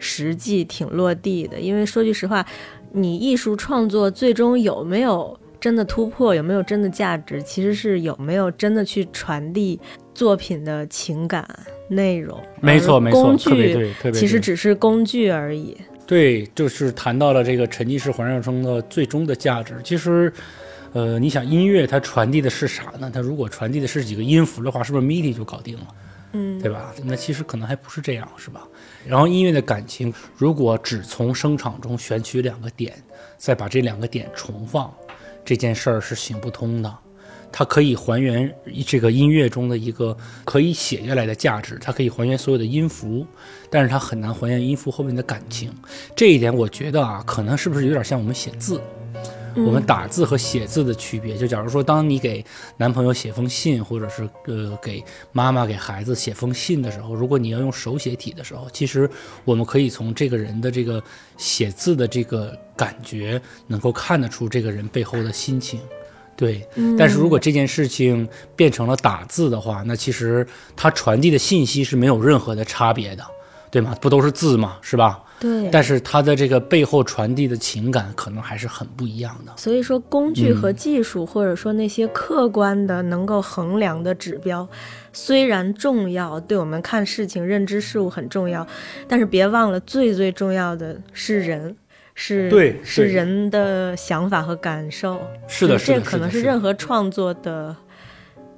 [0.00, 1.60] 实际、挺落地的。
[1.60, 2.44] 因为说句实话，
[2.90, 9.78] 你艺术创作最终有没有真的突破，有没有真的价值，其实是有没有真的去传递
[10.12, 11.48] 作品的情感
[11.88, 12.36] 内容。
[12.60, 15.76] 没错，没错，工具其实只是工具而已。
[16.04, 19.76] 对，就是谈到了这个沉浸式环绕声的最终的价值。
[19.84, 20.32] 其实，
[20.94, 23.08] 呃，你想音乐它传递的是啥呢？
[23.14, 25.86] 它如果传递的是几个音符的话，是不是 MIDI 就搞定了？
[26.36, 26.92] 嗯，对吧？
[27.02, 28.68] 那其实可能还不是这样，是吧？
[29.06, 32.92] 然后音乐的感情，如果只从声场中选取两个点，
[33.38, 34.92] 再把这两个点重放，
[35.44, 36.94] 这件事儿是行不通的。
[37.52, 38.54] 它可以还原
[38.86, 43.26] 这个音乐中的一个可以写下来的价值，它可以还原所有的音符，
[43.70, 45.72] 但是它很难还原音符后面的感情。
[46.14, 48.78] 这一点我觉得啊，可能是不是有点像我们写字？
[49.56, 52.44] 我们打字和写字的区别，就假如说，当你给
[52.76, 59.08] 男朋友写封信，或者是呃给妈妈、给孩子写封信的时候，如果你要用手写体的时候，其实
[59.44, 61.02] 我们可以从这个人的这个
[61.36, 65.80] 写字的这个感觉，能够看得出这个人背后的心情。
[66.36, 73.24] 对，但是如果这件事情变成了打字的话，那其实它传递的信息是没有任何的差别的，
[73.70, 73.96] 对吗？
[74.02, 74.76] 不都是字吗？
[74.82, 75.22] 是吧？
[75.38, 75.68] 对。
[75.70, 79.52] 但是它的这个背后传递的情感可能还是很不一样的。
[79.56, 84.68] 所以说，工具和嗯技术，或者说那些客观的能够衡量的指标，
[85.12, 88.66] 虽然重要，对我们看事情、认知事物很重要，
[89.06, 91.76] 但是别忘了，最最重要的是人，
[92.14, 95.20] 是对对是人的想法和感受。
[95.46, 97.74] 是的，是的，这可能是任何创作的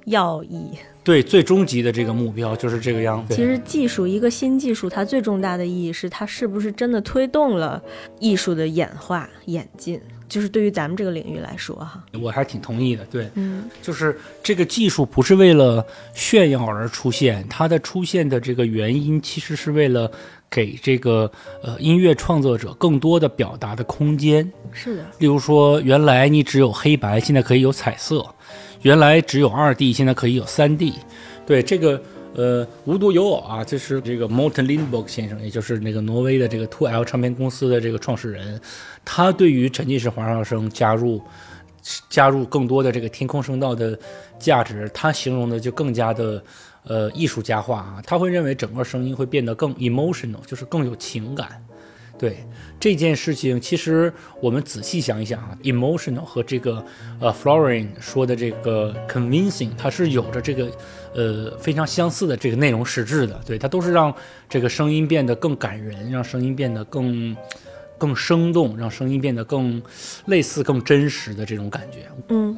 [0.05, 0.71] 要义。
[1.09, 3.33] 对最终极的这个目标就是这个样子。
[3.33, 7.81] 其实技术一个新技术，它最重大的意义是它是不是真的推动了
[8.19, 12.03] 艺术的演化演进，就是对于咱们这个领域来说哈。
[12.21, 13.03] 我还挺同意的。
[13.05, 20.11] 对，嗯就是这个技术不是为了炫耀而出现，它的出现的这个原因其实是为了
[20.47, 21.31] 给这个
[21.63, 24.47] 呃音乐创作者更多的表达的空间。
[24.71, 28.21] 是的，例如说，原来你只有黑白，现在可以有彩色；
[28.81, 30.93] 原来只有二 D，现在可以有三 D。
[31.45, 32.01] 对这个
[32.35, 38.61] 呃，无独有偶啊，这是这个 Morten Lindberg 先生，也就是那个挪威的这个 Two L 唱片公司的这个创始人，
[39.03, 41.21] 他对于沉浸式环绕声加入
[42.09, 43.97] 加入更多的这个天空声道的
[44.37, 46.41] 价值，他形容的就更加的
[46.83, 51.61] 呃艺术家化啊，他会认为整个声音会变得更 emotional，就是更有情感。
[52.19, 52.37] 对
[52.79, 56.85] 这件事情，其实我们仔细想一想啊，emotional 和这个
[57.21, 60.69] 呃 Florian 说的这个 convincing，它是有着这个
[61.15, 63.39] 呃非常相似的这个内容实质的。
[63.47, 64.13] 对，它都是让
[64.49, 67.35] 这个声音变得更感人，让声音变得更
[67.97, 69.81] 更生动，让声音变得更
[70.25, 71.99] 类似、更真实的这种感觉。
[72.27, 72.57] 嗯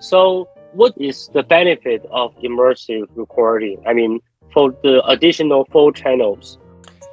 [0.00, 3.78] So, what is the benefit of immersive recording?
[3.84, 4.20] I mean,
[4.52, 6.58] for the additional four channels.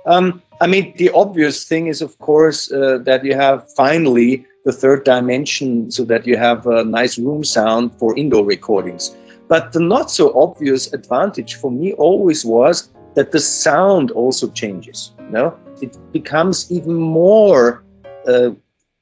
[0.06, 4.74] Um, I mean, the obvious thing is, of course, uh, that you have finally the
[4.74, 9.16] third dimension so that you have a nice room sound for indoor recordings.
[9.48, 15.14] But the not so obvious advantage for me always was that the sound also changes.
[15.20, 17.84] You know, it becomes even more
[18.28, 18.52] uh,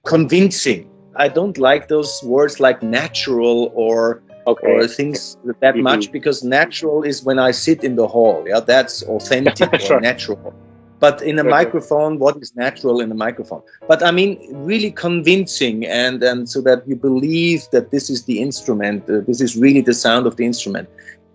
[0.05, 0.89] convincing.
[1.15, 4.67] I don't like those words like natural or Okay.
[4.67, 5.83] or things that Mhm.
[5.89, 8.45] much because natural is when I sit in the hall.
[8.47, 9.97] Yeah, that's authentic Sure.
[9.97, 10.53] or natural.
[10.99, 13.61] But in a microphone, what is natural in a microphone?
[13.87, 14.39] But I mean,
[14.71, 19.03] really convincing, and and so that you believe that this is the instrument.
[19.09, 20.87] Uh, this is really the sound of the instrument.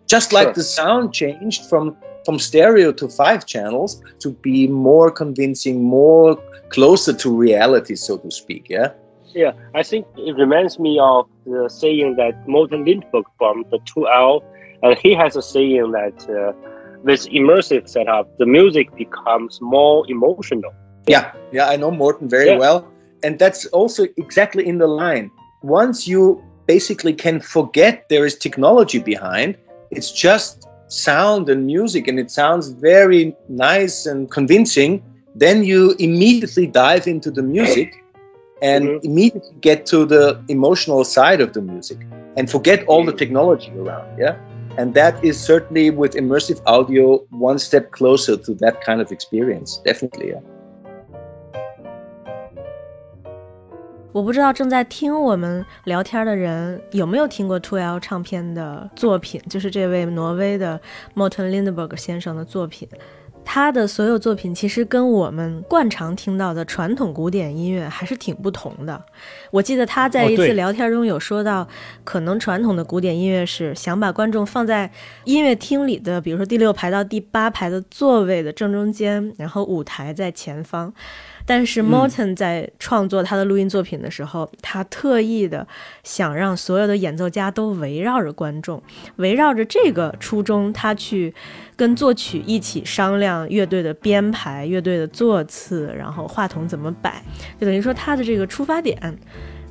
[0.09, 0.55] Just like Sure.
[0.61, 6.38] the sound changed from from stereo to five channels to be more convincing, more
[6.70, 8.66] closer to reality, so to speak.
[8.68, 8.90] Yeah.
[9.35, 14.42] Yeah, I think it reminds me of the saying that Morten Lindberg from the 2L,
[14.83, 16.53] and he has a saying that uh,
[17.03, 20.73] with immersive setup, the music becomes more emotional.
[21.07, 22.59] Yeah, yeah, I know Morton very Yeah.
[22.59, 22.88] well.
[23.25, 25.31] And that's also exactly in the line.
[25.62, 29.57] Once you basically can forget there is technology behind,
[29.90, 35.03] it's just sound and music, and it sounds very nice and convincing.
[35.35, 38.01] Then you immediately dive into the music,
[38.62, 38.99] and Mhm.
[39.03, 41.97] immediately get to the emotional side of the music
[42.36, 44.05] and forget all the technology around.
[44.18, 44.36] Yeah.
[44.78, 49.82] And that is certainly with immersive audio one step closer to that kind of experience.
[49.84, 50.34] Definitely.
[50.34, 50.41] Yeah.
[54.13, 60.80] 我不知道正在听我们聊天的人有没有听过 Two L 唱片的作品，就是这位挪威的
[61.15, 62.88] Morten Lindberg 先生的作品。
[63.45, 69.03] 他的所有作品其实跟我们惯常听到的传统古典音乐还是挺不同的。
[69.51, 71.66] 我记得他在一次聊天中有说到，
[72.05, 74.90] 可能传统的古典音乐是想把观众放在
[75.24, 80.93] 音乐厅里的，比如说第六排到第八排的座位的正中间，然后舞台在前方。
[81.47, 85.66] 但是 Morton 在创作他的录音作品的时候，他特意的
[86.03, 88.82] 想让所有的演奏家都围绕着观众，
[89.16, 91.34] 围绕着这个初衷，他去
[91.76, 97.22] 跟作曲一起商量乐队的编排、乐队的座次，然后话筒怎么摆，
[97.61, 99.18] 就等于说他的这个出发点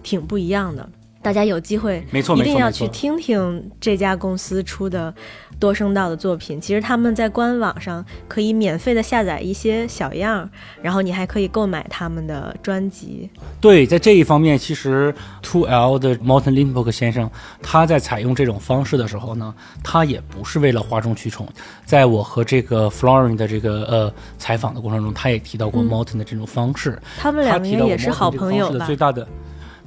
[0.03, 0.89] 挺不一样的。
[1.22, 5.13] 大家有机会没错一定要去听听这家公司出的
[5.59, 6.59] 多声道的作品。
[6.59, 10.49] 其实他们在官网上可以免费的下载一些小样，
[10.82, 13.30] 然后你还可以购买他们的专辑。
[13.59, 15.13] 对，在这一方面，其实
[15.43, 17.30] Two L 的 Morten Lindberg 先生，
[17.61, 19.53] 他在采用这种方式的时候呢，
[19.84, 21.47] 他也不是为了哗众取宠。
[21.86, 26.99] 在我和这个 Florin 的这个呃采访的过程中，他也提到过 Morten 的这种方式。
[27.19, 28.86] 他们两个也是好朋友吧？
[28.88, 29.28] 最大的，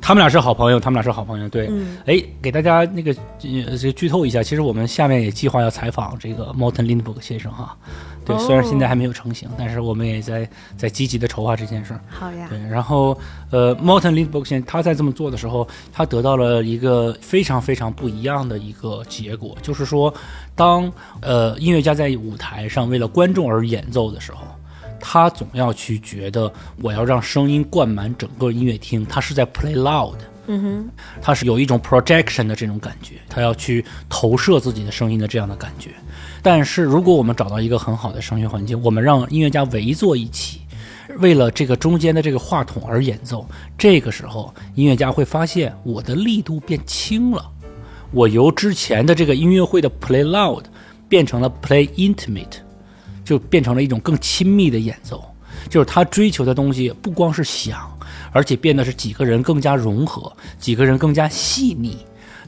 [0.04, 1.48] 他们俩是好朋友，他们俩是好朋友。
[1.48, 7.74] 对，嗯哎，给大家那个剧透一下，其实我们下面也计划要采访这个 Morton Lindberg 先生哈。
[8.22, 10.46] 对，虽然现在还没有成型，但是我们也在
[10.76, 12.00] 在积极的筹划这件事儿。
[12.10, 13.18] 好呀对，，然后
[13.50, 20.12] 呃，Morton Lindberg 先他在这么做的时候，他得到了一个非常非常不一样的一个结果，就是说，
[20.54, 20.92] 当
[21.22, 24.40] 呃音乐家在舞台上为了观众而演奏的时候，
[25.06, 26.50] 他总要去觉得
[26.80, 30.16] 我要让声音灌满整个音乐厅，他是在 play loud。
[30.46, 30.90] 嗯哼，
[31.20, 35.90] 他是有一种 projection 的这种感觉，他要去投射自己的声音的这样的感觉。
[36.42, 40.62] 但是如果我们找到一个很好的声学环境，我们让音乐家围坐一起，
[41.18, 43.46] 为了这个中间的这个话筒而演奏，
[43.76, 47.44] 这个时候音乐家会发现我的力度变轻了，
[48.10, 50.64] 我由之前的这个音乐会的 play loud
[51.08, 52.63] 变成了 play intimate，
[53.24, 55.24] 就变成了一种更亲密的演奏。
[55.70, 57.90] 就是他追求的东西不光是响，
[58.32, 61.96] 而且变得是几个人更加融合，几个人更加细腻，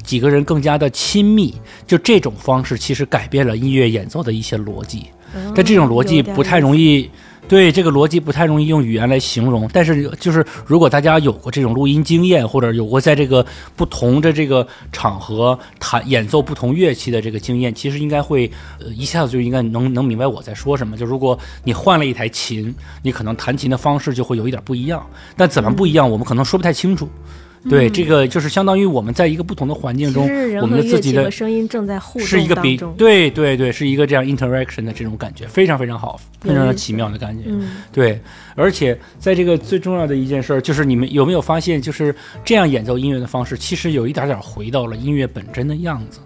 [0.03, 1.55] 几个人更加的亲密。
[1.87, 5.07] 就这种方式，其实改变了音乐演奏的一些逻辑。
[5.55, 7.01] 但这种逻辑不太容易。
[7.01, 7.11] 易，
[7.49, 9.69] 对这个逻辑不太容易用语言来形容。
[9.73, 13.45] 但是就是如果大家有过这种录音经验，或者有过在这个
[13.77, 20.97] 不同的这个场合弹演奏不同乐器的这个经验，其实应该会呃一下子就应该能能明白我在说什么。
[20.97, 25.05] 就如果你换了一台琴，你可能弹琴的方式就会有一点不一样。
[25.37, 27.09] 但怎么不一样，我们可能说不太清楚。
[27.69, 30.25] 对，这个就是相当于我们在一个不同的环境中
[30.61, 37.45] 我们的自己的声音正在互动是一个比对对对，是一个这样 interaction 的这种感觉，非常非常好，非常有意思奇妙的感觉。
[37.49, 38.21] 嗯对，
[38.55, 46.21] 而且在这个最重要的一件事儿，就是你们有没有发现，就是这样演奏音乐的方式，其实有一点点回到了音乐本真的样子。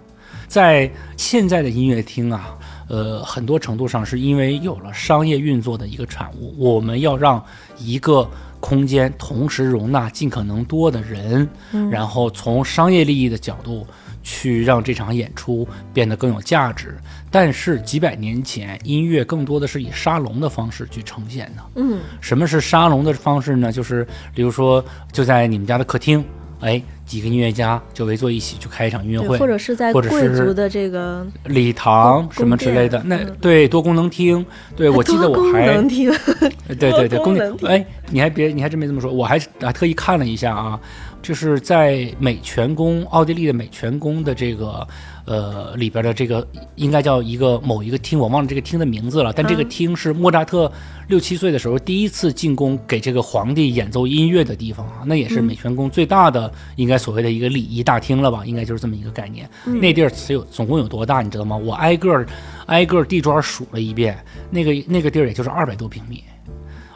[0.47, 2.57] 在现在的音乐厅啊，
[2.89, 7.41] 呃，很多程度上是因为有了商业运作的一个产物，我们要让
[7.79, 8.29] 一个
[8.61, 11.49] 空间同时容纳尽可能多的人，
[11.91, 13.85] 然后从商业利益的角度
[14.23, 16.95] 去让这场演出变得更有价值。
[17.29, 21.63] 但是几百年前，音乐更多的是以沙龙的方式去呈现的。
[21.75, 23.71] 嗯，什么是沙龙的方式呢？
[23.71, 26.23] 就是比如说，就在你们家的客厅，
[26.59, 26.81] 哎，
[27.11, 33.03] 几个音乐家就围坐一起去开一场音乐，会，或者是在贵族的这个礼堂什么之类的。
[33.03, 34.45] 那对多功能厅，
[34.77, 36.09] 对我记得多功我还能厅，
[36.79, 40.79] 对对对，多功宫殿能厅哎，你还别你还真没这么说，我还还特意看了一下啊，
[41.21, 44.87] 就是在美泉宫，奥地利的美泉宫的这个
[45.25, 50.71] 呃里边的这个应该叫一个某一个厅，我忘了这个厅的名字了，但这个嗯厅是莫扎特
[51.09, 59.49] 六七岁的时候第一次进宫给这个皇帝演奏音乐的地方啊，那也是美泉宫最大的应该所谓的一个礼仪大厅了吧，应该就是这么一个概念。
[59.65, 61.57] 那地儿只有总共有多大，你知道吗？
[61.57, 62.25] 我挨个儿
[62.67, 64.17] 挨个儿地砖数了一遍，
[64.49, 66.23] 那个那个地儿也就是二百多平米。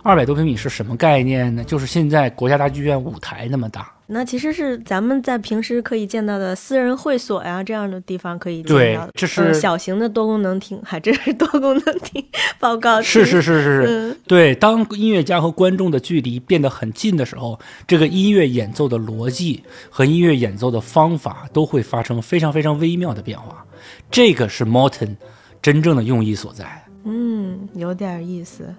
[0.05, 1.63] 二百多平米是什么概念呢？
[1.63, 3.91] 就是现在国家大剧院舞台那么大。
[4.05, 12.23] 那其实是咱们在平时可以见到的私人会所呀这样的地方可以见对到的，这嗯是小型的多功能厅，还真是多功能厅
[12.59, 14.53] 报告厅是是是是是，嗯对。
[14.53, 23.65] 当音乐家和观众的距离变得很近的时候，这个音乐演奏的逻辑和音乐演奏的方法都会发生非常非常微妙的变化。
[24.11, 25.15] 这个是 Morton
[25.63, 26.83] 真正的用意所在。
[27.05, 28.71] 嗯，有点意思。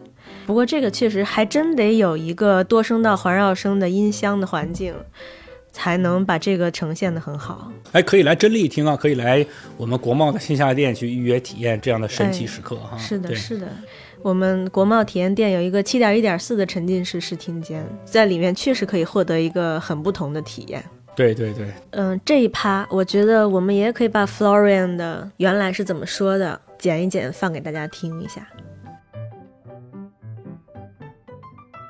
[0.46, 4.94] 不过这个确实还真得有一个多声道环绕声的音箱的环境，
[5.72, 7.70] 才能把这个呈现的很好。
[7.92, 9.44] 哎，可以来真力听啊，可以来
[9.76, 12.96] 我们国贸的线下店去预约体验这样的神奇时刻哈。
[12.96, 13.68] 是的，是的。
[14.22, 20.82] 我们国贸体验店有一个七点一点四的沉浸式视听间，在里面确实可以获得一个很不同的体验。
[21.14, 28.46] 对对对，嗯，这一趴我觉得我们也可以把 Florian 的原来是怎么说的剪一剪放给大家听一下。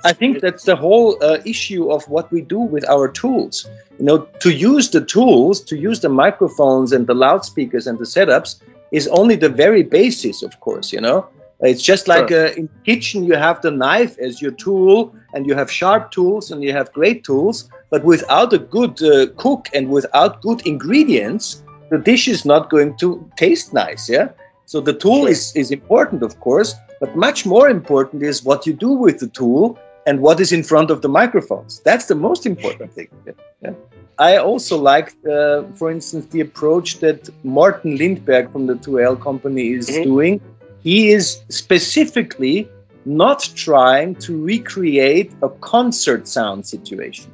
[0.06, 3.68] I think that's the whole uh, issue of what we do with our tools.
[3.98, 8.04] You know, to use the tools, to use the microphones and the loudspeakers and the
[8.04, 11.26] setups is only the very basis, of course, you know.
[11.60, 15.54] It's just like uh, in kitchen, you have the knife as your tool, and you
[15.56, 17.68] have sharp tools and you have great tools.
[17.90, 22.96] But without a good uh, cook and without good ingredients, the dish is not going
[22.98, 24.08] to taste nice.
[24.08, 24.28] Yeah.
[24.66, 28.72] So the tool is, is important, of course, but much more important is what you
[28.72, 31.82] do with the tool and what is in front of the microphones.
[31.84, 33.08] That's the most important thing.
[33.62, 33.72] Yeah.
[34.18, 39.72] I also liked, uh, for instance, the approach that Martin Lindberg from the 2L company
[39.72, 40.04] is Mhm.
[40.04, 40.40] doing.
[40.82, 42.68] He is specifically
[43.04, 47.30] not trying to recreate a concert sound situation.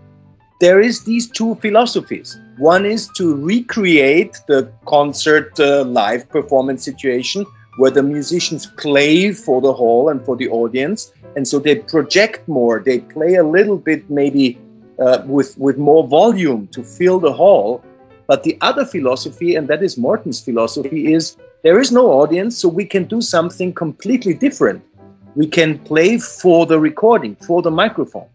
[0.60, 2.38] There is these two philosophies.
[2.58, 7.44] One is to recreate the concert uh, live performance situation
[7.78, 12.46] where the musicians play for the hall and for the audience, and so they project
[12.48, 12.80] more.
[12.80, 14.58] They play a little bit, maybe
[14.98, 17.82] uh, with with more volume to fill the hall.
[18.26, 22.68] But the other philosophy, and that is Morton's philosophy, is there is no audience, so
[22.68, 24.82] we can do something completely different.
[25.34, 28.28] We can play for the recording, for the microphone.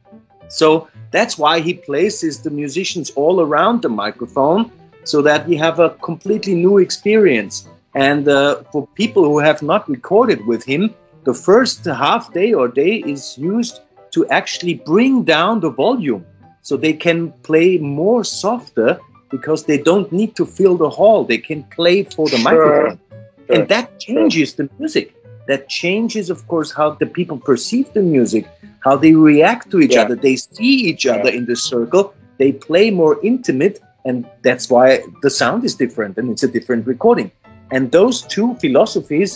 [0.49, 4.71] So that's why he places the musicians all around the microphone
[5.03, 7.67] so that we have a completely new experience.
[7.95, 10.93] And uh, for people who have not recorded with him,
[11.28, 13.82] the first half day or day is used
[14.15, 16.25] to actually bring down the volume
[16.61, 17.19] so they can
[17.49, 18.97] play more softer
[19.30, 21.25] because they don't need to fill the hall.
[21.25, 22.49] They can play for the Sure.
[22.49, 22.99] microphone.
[22.99, 23.55] Sure.
[23.55, 25.07] And that changes the music.
[25.51, 28.45] That changes, of course, how the people perceive the music,
[28.88, 30.03] how they react to each Yeah.
[30.03, 30.15] other.
[30.28, 32.03] They see each other in the circle.
[32.41, 33.75] They play more intimate,
[34.07, 34.15] and
[34.47, 34.86] that's why
[35.25, 37.30] the sound is different and it's a different recording.
[37.75, 39.32] And those two philosophies,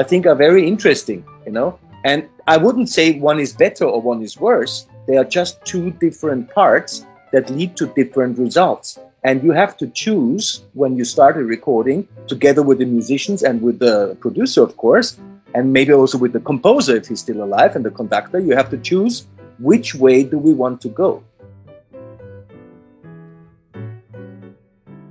[0.00, 1.77] I think, are very interesting, you know.
[2.03, 4.87] And I wouldn't say one is better or one is worse.
[5.07, 8.99] They are just two different parts that lead to different results.
[9.23, 13.61] And you have to choose when you start a recording, together with the musicians and
[13.61, 15.17] with the producer, of course,
[15.55, 18.39] and maybe also with the composer if he's still alive and the conductor.
[18.39, 19.25] You have to choose
[19.57, 21.23] which way do we want to go.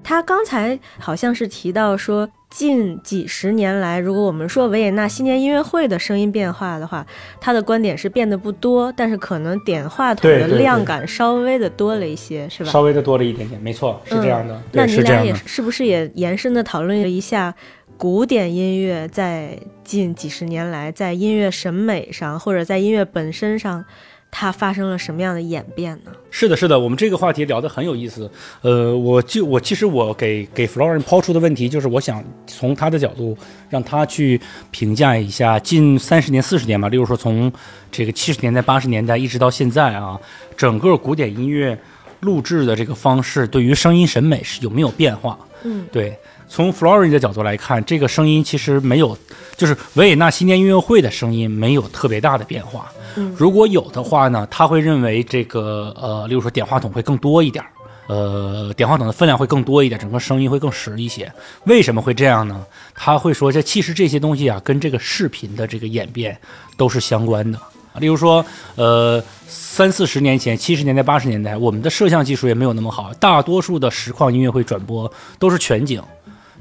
[0.05, 7.06] 他刚才好像是提到说， 近几十年来，如果我们说维也纳新年音乐会的声音变化的话，
[7.40, 12.72] 他的观点是变得不多，但是可能点话筒的量感稍微的多了一些，是吧？
[12.72, 15.34] 稍微的多了一点点，没错，是这样的，嗯那对，您俩也。
[15.46, 17.54] 是不是也延伸的讨论了一下
[17.98, 23.86] 古典音乐在近几十年来在音乐审美上或者在音乐本身上，
[24.32, 26.12] 它发生了什么样的演变呢？
[26.32, 28.30] 是的，是的，我们这个话题聊得很有意思。
[28.62, 33.38] 呃，我就我其实我给给 Florian 抛出的问题就是，我想从他的角度
[33.70, 34.40] 让他去
[34.72, 37.52] 评价一下近三十年、四十年吧，例如说从
[37.92, 40.20] 这个七十年代、八十年代一直到现在啊，
[40.56, 41.78] 整个古典音乐
[42.22, 45.38] 录制的这个方式对于声音审美是有没有变化？
[45.64, 46.18] 嗯，对，
[46.50, 49.18] 从 Florian 的角度来看，这个声音其实没有，
[49.56, 52.92] 就是维也纳新年音乐会的声音没有特别大的变化。
[53.16, 57.70] 嗯如果有的话呢，他会认为这个呃，例如说点话筒会更多一点儿。
[58.08, 61.32] 呃，点话筒的分量会更多一点，整个声音会更实一些。
[61.66, 62.66] 为什么会这样呢？
[62.96, 66.36] 他会说，这其实这些东西啊，跟这个视频的这个演变
[66.76, 67.60] 都是相关的。
[68.00, 68.44] 例如说，
[68.76, 76.02] 呃，三四十年前，七十年代、八十年代，我们的摄像技术也没有那么好，大多数的实况音乐会转播都是全景，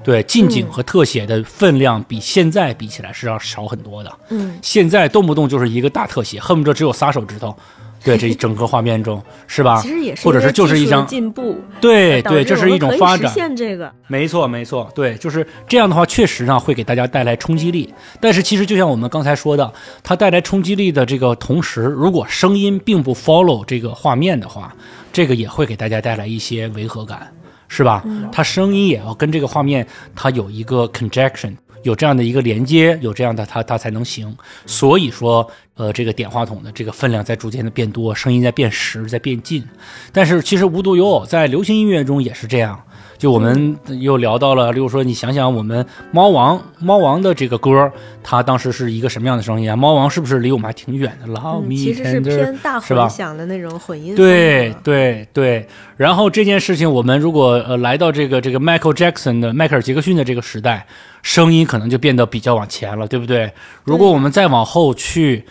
[0.02, 4.12] 对近景和特写的分量比现在比起来是要少很多的。
[4.30, 7.54] 嗯，现在动不动就是一个大特写，恨不得只有仨手指头，
[8.04, 9.80] 对这整个画面中是吧？
[9.82, 13.30] 其实也是或者是就是一张进步，对对，这是一种发展。
[13.32, 17.92] 现这个，没错，没错，对，就是这样的话，确实呢会给大家带来冲击力。
[18.20, 19.70] 但是其实就像我们刚才说的，
[20.02, 24.72] 它带来冲击力的这个同时，如果声音并不 follow 这个画面的话，
[25.12, 27.32] 这个也会给大家带来一些违和感，
[27.68, 28.04] 是吧？
[28.32, 34.36] 它声音也要跟这个画面它有一个 conjunction，有这样的一个连接，有这样的它它才能行。
[34.66, 39.62] 所以说，呃，这个点话筒的这个分量在逐渐的变多，声音在变实，在变近。
[40.12, 42.82] 但是其实无独有偶，在流行音乐中也是这样。
[43.18, 47.90] 就我们又聊到了，例如说，你想想我们猫王猫王的这个歌，
[48.22, 49.74] 它当时是一个什么样的声音啊？
[49.74, 54.14] 猫王是不是离我们还挺远的？Love me 其实是偏大混响的那种混音。
[54.14, 55.66] 对对对，
[55.96, 60.86] 然后这件事情，我们如果呃来到这个这个 Michael Jackson 的迈克尔杰克逊的这个时代，
[61.22, 63.52] 声音可能就变得比较往前了，对不对？
[63.82, 65.44] 如果我们再往后去，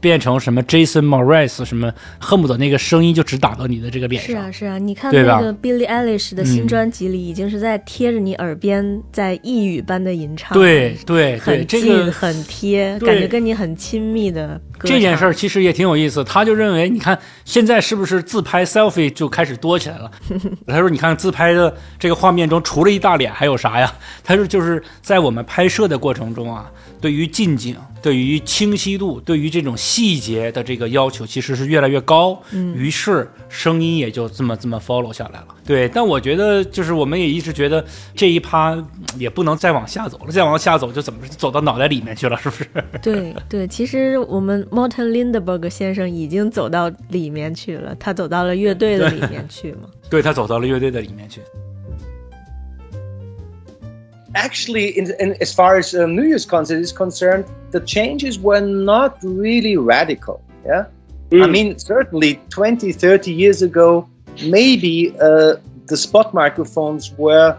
[0.00, 4.30] 变成什么 Jason Mraz 什么，恨不得那个声音就只打到你的这个脸上。
[4.30, 20.10] 是啊，是啊，你看那个 Billie Eilish 的新嗯专辑里，已经是在贴着你耳边，在呓语般的吟唱，对对对，很这近、个很贴，感觉跟你很亲密的这件事儿其实也挺有意思，他就认为，你看现在是不是自拍 selfie 就开始多起来了？
[20.66, 23.92] 他说，你看自拍的这个画面中，除了一大脸，还有啥呀？
[24.24, 26.70] 他说，就是在我们拍摄的过程中啊，
[27.00, 32.40] 对于近景、对于清晰度、对于这种细节的这个要求，其实是越来越高。
[32.52, 35.48] 嗯，于是声音也就这么这么 follow 下来了。
[35.66, 37.84] 对，但我觉得就是我们也一直觉得
[38.14, 38.86] 这一趴嗯
[39.18, 42.68] 也不能再往下走了，再往下走就怎么走到脑袋里面去了，是不是？
[43.02, 49.88] 对对，其实我们 Morten Lindberg 先生已经走到里面去了，他走到了乐队的里面去嘛。
[50.08, 51.40] 对他走到了乐队的里面去。
[54.34, 59.18] Actually, in, in, as far as um, New Year's concert is concerned, the changes were not
[59.22, 60.42] really radical.
[60.64, 60.86] Yeah.
[61.32, 61.50] I Mm.
[61.52, 64.08] mean, certainly 20, 30 years ago,
[64.46, 65.54] maybe uh,
[65.86, 67.56] the spot microphones were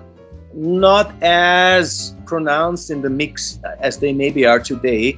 [0.53, 5.17] not as pronounced in the mix as they maybe are today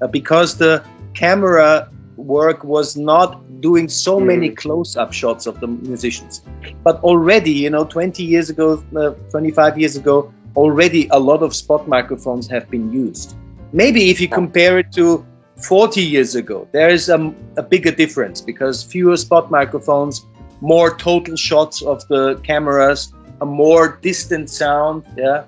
[0.00, 0.82] uh, because the
[1.14, 6.42] camera work was not doing so many close up shots of the musicians.
[6.82, 11.54] But already, you know, 20 years ago, uh, 25 years ago, already a lot of
[11.54, 13.36] spot microphones have been used.
[13.72, 15.24] Maybe if you compare it to
[15.56, 20.26] 40 years ago, there is a, a bigger difference because fewer spot microphones,
[20.60, 25.04] more total shots of the cameras, a more distant sound.
[25.16, 25.44] Yeah.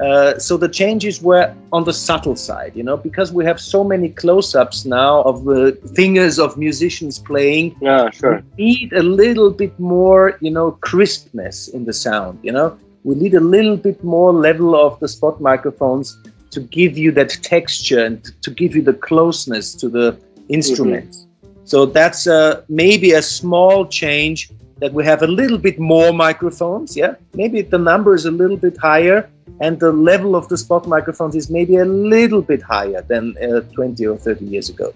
[0.00, 3.82] Uh, so the changes were on the subtle side, you know, because we have so
[3.82, 7.74] many close-ups now of the fingers of musicians playing.
[7.80, 8.42] Yeah, sure.
[8.58, 12.38] We need a little bit more, you know, crispness in the sound.
[12.42, 16.18] You know, we need a little bit more level of the spot microphones
[16.50, 21.24] to give you that texture and to give you the closeness to the instruments.
[21.62, 24.50] So that's uh, maybe a small change
[24.80, 26.96] that we have a little bit more microphones.
[26.96, 29.30] Yeah, maybe the number is a little bit higher,
[29.60, 33.60] and the level of the spot microphones is maybe a little bit higher than uh,
[33.72, 34.92] 20 or 30 years ago.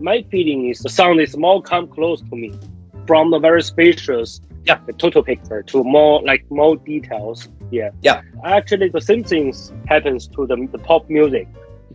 [0.00, 2.58] My feeling is the sound is more come close to me
[3.06, 4.78] from the very spacious, Yeah.
[4.86, 7.48] the total picture to more like more details.
[7.70, 7.90] Yeah.
[8.02, 8.20] Yeah.
[8.44, 11.46] Actually, the same things happens to the, the pop music.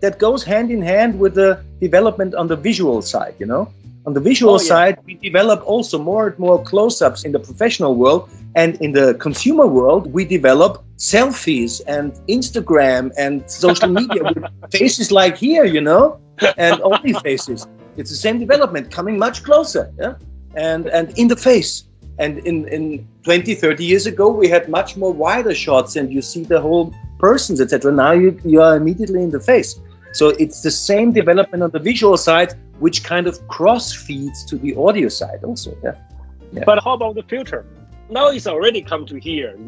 [0.02, 3.64] that goes hand in hand with the development on the visual side, you know?
[4.06, 4.74] On the visual Oh, yeah.
[4.74, 8.22] side, we develop also more and more close ups in the professional world.
[8.56, 14.38] And in the consumer world, we develop selfies and Instagram and social media with
[14.72, 16.20] faces like here, you know?
[16.58, 17.60] And only faces.
[18.00, 20.14] It's the same development coming much closer, yeah?
[20.56, 21.72] And, and in the face.
[22.20, 26.22] And in, in 20, 30 years ago, we had much more wider shots and you
[26.22, 27.92] see the whole persons, etc.
[27.92, 29.80] Now you, you are immediately in the face.
[30.14, 34.58] So it's the same development on the visual side, which kind of cross feeds to
[34.58, 35.76] the audio side also.
[35.84, 35.96] Yeah.
[36.52, 36.64] Yeah.
[36.66, 37.66] But how about the future?
[38.14, 39.58] Now it's already come to here.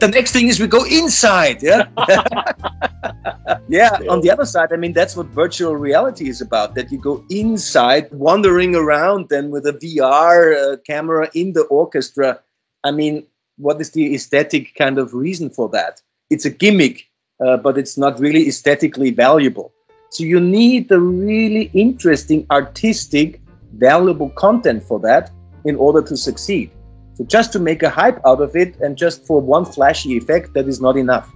[0.00, 1.62] The next thing is we go inside.
[1.62, 1.84] Yeah.
[3.68, 3.98] yeah.
[4.08, 6.74] On the other side, I mean, that's what virtual reality is about.
[6.74, 12.40] That you go inside, wandering around, then with a VR uh, camera in the orchestra.
[12.82, 13.26] I mean,
[13.58, 16.00] what is the aesthetic kind of reason for that?
[16.30, 17.06] It's a gimmick,
[17.44, 19.72] uh, but it's not really aesthetically valuable.
[20.08, 23.40] So you need the really interesting, artistic,
[23.74, 25.30] valuable content for that
[25.64, 26.70] in order to succeed.
[27.19, 30.53] So just to make a hype out of it and just for one flashy effect,
[30.53, 31.27] that is not enough.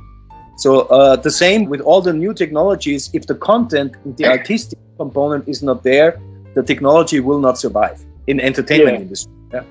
[0.57, 3.09] So uh, the same with all the new technologies.
[3.13, 6.19] If the content, the artistic component is not there,
[6.53, 9.01] the technology will not survive in entertainment Yeah.
[9.03, 9.31] industry.
[9.53, 9.63] Yeah.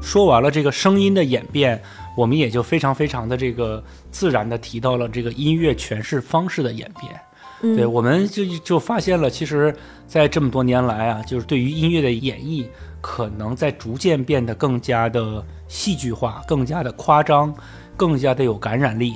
[0.00, 1.82] 说完了这个声音的演变，
[2.16, 7.20] 我们也就非常非常的这个自然的提到了这个音乐诠释方式的演变。
[7.61, 9.75] 嗯对，我们就就发现了，其实，
[10.07, 12.65] 在这么多年来啊，就是对于音乐的演绎，
[13.01, 17.53] 可能在逐渐变得更加的戏剧化，更加的夸张，
[17.97, 19.15] 更加的有感染力。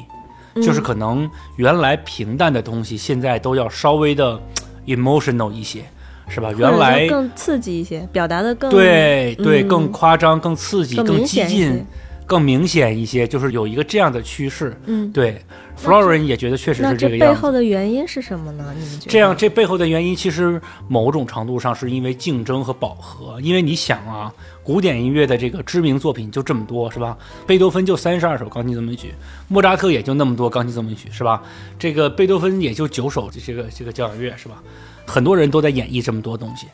[0.55, 4.39] 就是可能原来平淡的东西，现在都要稍微的
[4.85, 5.83] emotional 一些，
[6.27, 6.51] 是吧？
[6.55, 11.85] 原来更刺激一些，表达的更对对，嗯更夸张、更刺激、更更激进。
[12.25, 14.73] 更明显一些，就是有一个这样的趋势。
[14.85, 15.41] 嗯，对
[15.81, 17.33] ，Florin 也觉得确实那是这个样子。
[17.33, 18.73] 这背后的原因是什么呢？
[18.77, 19.11] 你们觉得？
[19.11, 23.39] 这样，这背后的原因其实某种程度上是因为竞争和饱和。
[23.41, 27.17] 因为你想啊，古典音乐的这个知名作品就这么多，是吧？
[27.47, 29.13] 贝多芬就三十二首钢琴奏鸣曲，
[29.47, 31.41] 莫扎特也就那么多钢琴奏鸣曲，是吧？
[31.77, 34.61] 这个贝多芬也就九首这个这个交响乐，是吧？
[35.05, 36.67] 很多人都在演绎这么多东西，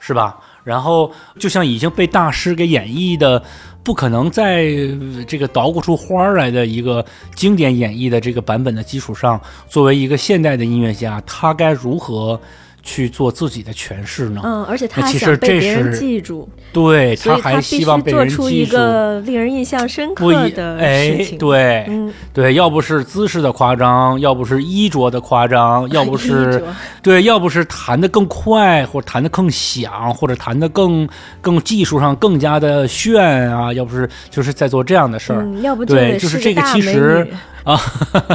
[0.00, 0.38] 是吧？
[0.64, 3.40] 然后就像已经被大师给演绎的，
[3.86, 4.66] 不可能在
[5.28, 7.06] 这个捣鼓出花儿来的一个
[7.36, 12.40] 经典演绎的这个版本的基础上，作为一个现代的音乐家，他该如何
[12.86, 14.40] 去做自己的诠释呢？
[14.44, 18.76] 嗯，而且他其实想被这别人是记住，对所以还希望被做出一人记住。
[18.76, 21.38] 个令人印象深刻的哎事，情。
[21.38, 26.62] 对、嗯，对，要不是姿势的夸张，要不是衣着的夸张，要不 是
[27.02, 31.08] 对，要不是弹得更快，或者弹得更响，或者弹得更
[31.40, 33.20] 更技术上更加的炫
[33.52, 37.36] 啊，要不是就是在做这样的事儿、嗯，要不就对就是这个其实女
[37.66, 37.76] 啊，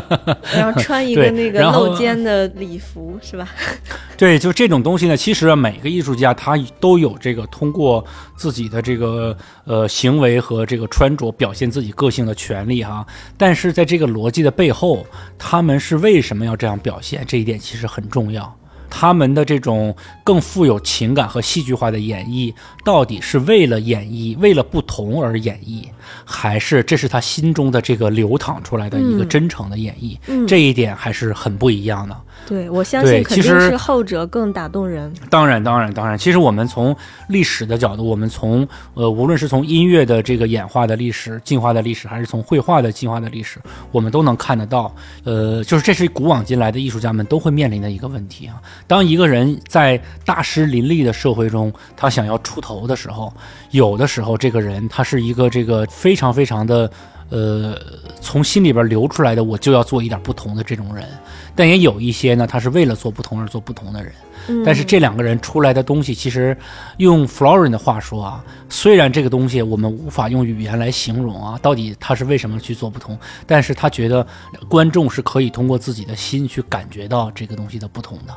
[0.54, 3.48] 然后穿一个那个露肩的礼服，是吧？
[4.18, 8.06] 对，就这种东西呢，其实啊，每个艺术家他都有这个通过
[8.36, 13.08] 自己的这个呃行为和这个穿着表现自己个性的权利哈。
[13.38, 15.08] 但是在这个逻辑的背后，
[15.40, 17.24] 他们是为什么要这样表现？
[17.26, 18.54] 这一点其实很重要。
[18.94, 22.54] 他们的这种更富有情感和戏剧化的演绎，
[22.84, 25.86] 到底是为了演绎，为了不同而演绎，
[26.26, 30.18] 还是这是他心中的这个流淌出来的一个嗯真诚的演绎？
[30.28, 32.16] 嗯这一点还是很不一样的。
[32.48, 35.14] 对，我相信肯定是后者更打动人。
[35.30, 36.18] 当然，当然，当然。
[36.18, 36.96] 其实我们从
[37.30, 43.60] 历史的角度，我们从呃，无论是从音乐的这个演化的历史、进化的历史，还是从绘画的进化的历史，
[43.92, 44.94] 我们都能看得到。
[45.24, 48.60] 呃，就是这是古往今来的艺术家们都会面临的一个问题啊。
[48.88, 53.32] 当一个人在大师林立的社会中，他想要出头的时候，
[53.70, 56.92] 有的时候这个人他是一个这个非常非常的。
[57.32, 57.80] 呃，
[58.20, 61.08] 从心里边流出来的，我就要做一点不同的这种人，
[61.56, 64.12] 但也有一些呢，他是为了做不同而做不同的人。
[64.50, 66.58] 嗯但是这两个人出来的东西，其实
[66.98, 74.28] 用 Florin 的话说啊，虽然这个东西我们无法用语言来形容啊，到底他是为什么去做不同，但是他觉得
[74.68, 78.34] 观众是可以通过自己的心去感觉到这个东西的不同的。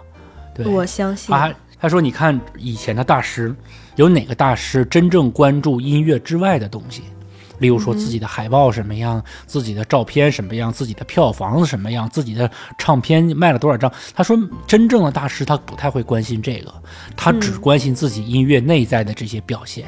[0.54, 3.52] 对，我相信他他说，你看以前的大师，
[3.96, 7.02] 有哪个大师真正关注音乐之外的东西？
[7.64, 13.90] 例如说自己的海报什么样，自己的照片什么样，自己的票房什么样，自己的唱片卖了多少张。
[14.14, 16.70] 他说，真正的大师他不太会关心这个，
[17.16, 19.86] 他只关心自己音乐内在的这些表现。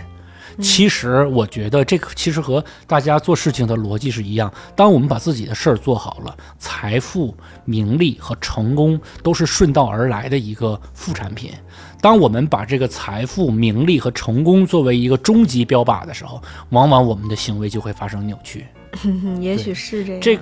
[0.59, 4.51] 其实我觉得这个其实和大家做事情的逻辑是一样。
[4.75, 11.53] 当我们把自己的事儿做好了，财富、名利和成功都是顺道而来的一个副产品。
[12.01, 16.41] 当我们把这个财富、名利和成功作为一个终极标靶的时候，
[16.71, 18.67] 往往我们的行为就会发生扭曲。
[19.05, 20.39] 嗯 也许是这样这。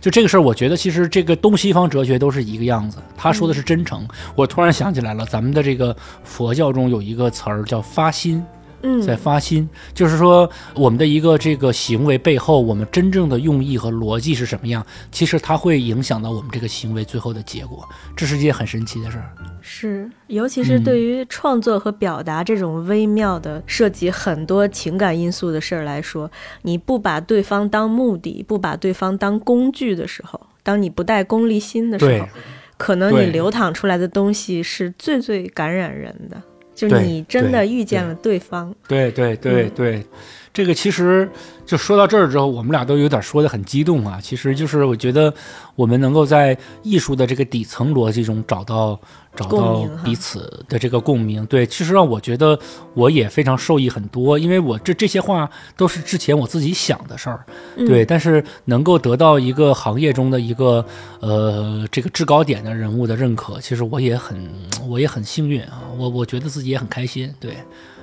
[0.00, 2.98] 就这个事儿，我觉得其实这个东西方哲学都是一个样子。
[3.16, 8.44] 他说的是真诚，我突然想起来了，咱们的这个佛教中有一个词儿叫发心。
[8.82, 19.30] 嗯，在发心，就是说我们的一个这个行为背后，我们真正的用意和逻辑是什么样，其实它会影响到我们这个行为最后的结果，这是一件很神奇的事儿。
[19.60, 26.30] 是，尤其是嗯对于创作和表达这种微妙的、涉及很多情感因素的事儿来说，
[26.62, 32.28] 你不把对方当目的，不把对方当工具的时候，当你不带功利心的时候，
[32.76, 36.40] 可能你流淌出来的东西是最最感染人的。
[36.76, 39.70] 就对你真的遇见了对方，对对对嗯。
[39.74, 40.06] 对，
[40.52, 41.28] 这个其实
[41.64, 44.20] 就说到这儿之后，我们俩都有点说的很激动啊。
[44.22, 45.32] 其实就是我觉得
[45.74, 49.00] 我们能够在艺术的这个底层逻辑中找到
[49.36, 51.44] 找到彼此的这个共鸣。
[51.46, 52.58] 对，其实让我觉得
[52.94, 57.44] 我也非常受益很多，因为我这这些话都是之前我自己想的事儿，
[57.76, 60.84] 嗯对，但是能够得到一个行业中的一个
[61.20, 64.50] 呃这个制高点的人物的认可，其实我也很
[64.88, 67.56] 我也很幸运啊，我我觉得自己也很开心，对。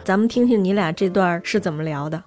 [0.03, 2.21] 咱们听听你俩这段是怎么聊的。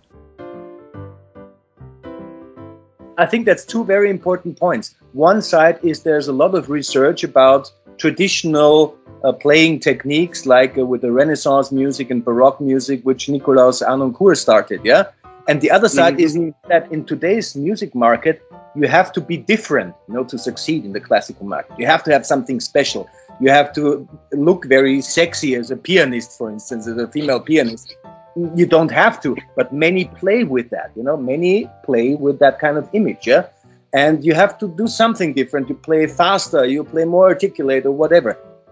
[3.16, 4.90] I think that's two very important points.
[5.14, 7.68] One side is there's a lot of research about
[7.99, 13.82] traditional uh, playing techniques, like uh, with the Renaissance music and Baroque music, which Nikolaus
[13.82, 14.80] Arnoncourt started.
[14.84, 15.05] Yeah,
[15.49, 16.38] and the other side is
[16.68, 18.42] that in today's music market,
[18.74, 21.78] you have to be different, you know, to succeed in the classical market.
[21.78, 23.09] You have to have something special.
[23.40, 27.94] You have to look very sexy as a pianist, for instance, as a female pianist
[28.55, 32.59] you don't have to but many play with that you know many play with that
[32.59, 33.47] kind of image yeah
[34.03, 37.94] and you have to do something different you play faster you play more articulate or
[38.03, 38.30] whatever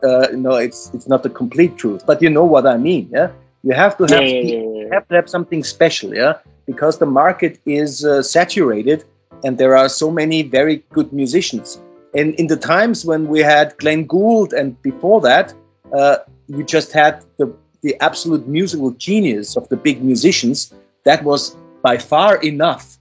[0.09, 3.31] uh, no it's it's not the complete truth but you know what i mean yeah
[3.62, 4.95] you have to have yeah, you yeah, yeah.
[4.95, 6.35] have to have something special yeah
[6.66, 9.05] because the market is uh, saturated
[9.45, 11.81] and there are so many very good musicians.
[12.14, 15.53] And in the times when we had Glenn Gould and before that,
[15.93, 16.16] uh,
[16.49, 20.72] you just had the, the absolute musical genius of the big musicians.
[21.05, 22.94] That was by far enough.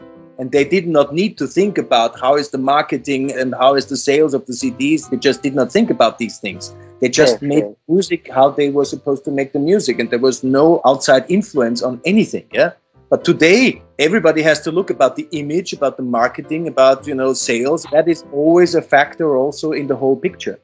[0.43, 3.85] And they did not need to think about how is the marketing and how is
[3.85, 5.09] the sales of the CDs.
[5.09, 6.75] They just did not think about these things.
[6.99, 7.77] They just Sure, made sure.
[7.87, 11.81] music how they were supposed to make the music, and there was no outside influence
[11.81, 12.43] on anything.
[12.51, 12.71] Yeah.
[13.09, 17.31] But today, everybody has to look about the image, about the marketing, about you know
[17.33, 17.85] sales.
[17.93, 20.59] That is always a factor also in the whole picture.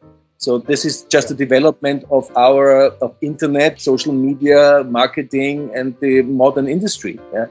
[0.45, 2.67] So this is just a development of our
[3.05, 7.15] of internet, social media, marketing, and the modern industry.
[7.33, 7.47] Yeah.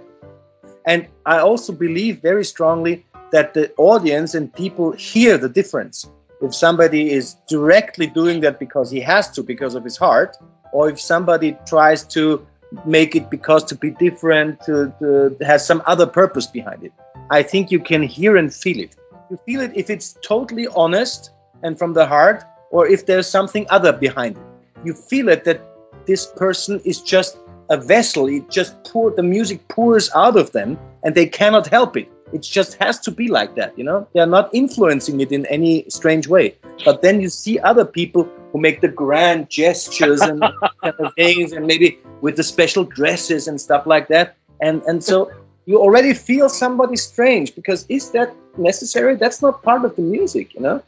[0.88, 6.10] And I also believe very strongly that the audience and people hear the difference.
[6.40, 10.38] If somebody is directly doing that because he has to, because of his heart,
[10.72, 12.46] or if somebody tries to
[12.86, 16.92] make it because to be different, to, to has some other purpose behind it.
[17.30, 18.96] I think you can hear and feel it.
[19.30, 21.32] You feel it if it's totally honest
[21.62, 24.42] and from the heart, or if there's something other behind it.
[24.84, 25.60] You feel it that
[26.06, 27.36] this person is just
[27.70, 28.26] a vessel.
[28.26, 32.08] It just pour the music pours out of them, and they cannot help it.
[32.32, 34.06] It just has to be like that, you know.
[34.12, 36.56] They are not influencing it in any strange way.
[36.84, 40.40] But then you see other people who make the grand gestures and
[40.82, 44.36] kind of things, and maybe with the special dresses and stuff like that.
[44.60, 45.30] And and so
[45.66, 49.16] you already feel somebody strange because is that necessary?
[49.16, 50.82] That's not part of the music, you know.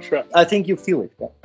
[0.00, 0.24] Sure.
[0.34, 1.12] I think you feel it.
[1.20, 1.43] yeah.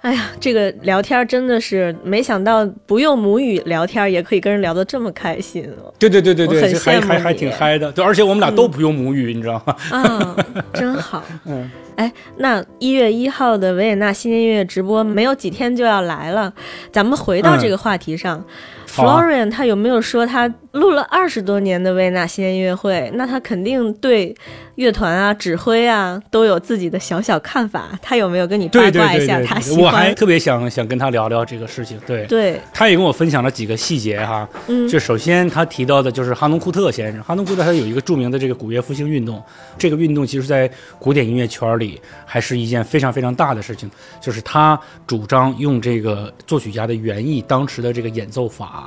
[0.00, 5.92] 哎呀，这个聊天真的是没想到，不用母语聊天也可以跟人聊得这么开心哦。
[5.98, 7.90] 对对对对对，还还还挺嗨的。
[7.90, 9.76] 对，而且我们俩都不用母语，你知道吗？
[9.90, 10.36] 啊，
[10.72, 11.24] 真好。
[11.46, 16.52] 嗯，哎，那一月一号的维也纳新年音乐直播没有几天就要来了，
[16.92, 18.42] 咱们回到这个话题上。
[18.88, 23.10] Florian 他有没有说他录了二十多年的维也纳新年音乐会？
[23.14, 24.34] 那他肯定对
[24.76, 27.90] 乐团啊、指挥啊都有自己的小小看法。
[28.00, 29.84] 他有没有跟你八卦一下他喜欢？
[29.84, 31.98] 我还特别想想跟他聊聊这个事情。
[32.06, 34.48] 对，对，他也跟我分享了几个细节哈。
[34.68, 39.42] 嗯就首先他提到的就是哈农库特先生，哈农库特他有一个著名的这个古乐复兴运动，
[39.76, 48.77] 这个运动其实在古典音乐圈里还是一件非常非常大的事情，就是他主张用这个作曲家的原意，当时的这个演奏法，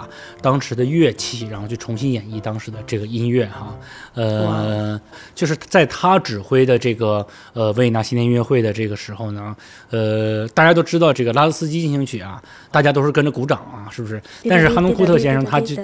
[0.42, 3.76] 当时的乐器，然后去重新演绎当时的这个音乐哈。
[4.14, 5.00] 呃，
[5.34, 9.56] 就是在他指挥的这个呃维也纳新年音乐会的这个时候呢，
[9.90, 14.22] 呃，大家都知道这个拉斯斯基进行曲啊，大家都是跟着鼓掌啊，是不是？
[14.50, 15.76] 但是哈农库特先生他就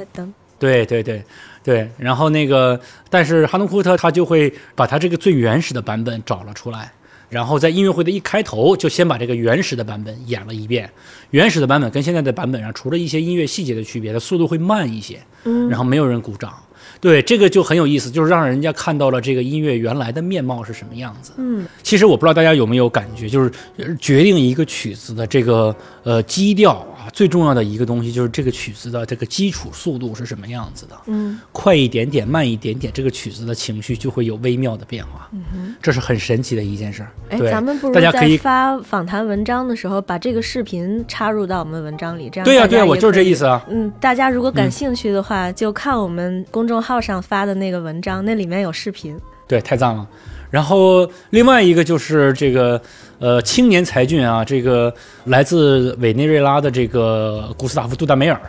[0.60, 1.24] 对对对
[1.64, 2.80] 对，然后那个，
[3.10, 6.92] 但是哈农库特他就会把他这个最原始的版本找了出来，
[7.30, 10.90] 然后在音乐会的一开头就先把这个原始的版本演了一遍。
[11.32, 16.54] 原始的版本跟现在的版本上，除了一些音乐细节的区别，它速度会慢一些，嗯然后没有人鼓掌。
[17.00, 21.34] 对，这个就很有意思，就是让人家看到了这个音乐原来的面貌是什么样子。
[21.38, 30.96] 嗯，其实我不知道大家有没有感觉，就是呃决定一个曲子的这个呃基调啊，最重要的一个东西就是这个曲子的这个基础速度是什么样子的。
[31.06, 35.30] 嗯，快一点点，慢一点点，这个曲子的情绪就会有微妙的变化。
[35.32, 37.12] 嗯这是很神奇的一件事儿。
[37.30, 43.64] 哎，咱们不如大家可以在发访谈文章的时候，把这个视频插入到我们文章里，这样对呀、对呀、我就是这意思啊。
[43.70, 49.18] 嗯，大家如果感兴趣的话，就看我们公众号上发的那个文章，那里面有视频。
[49.48, 50.06] 对，太赞了。
[50.50, 52.82] 然后另外一个就是这个
[53.20, 54.94] 呃青年才俊啊，这个
[55.26, 58.40] 来自委内瑞拉的这个古斯塔夫·杜达梅尔。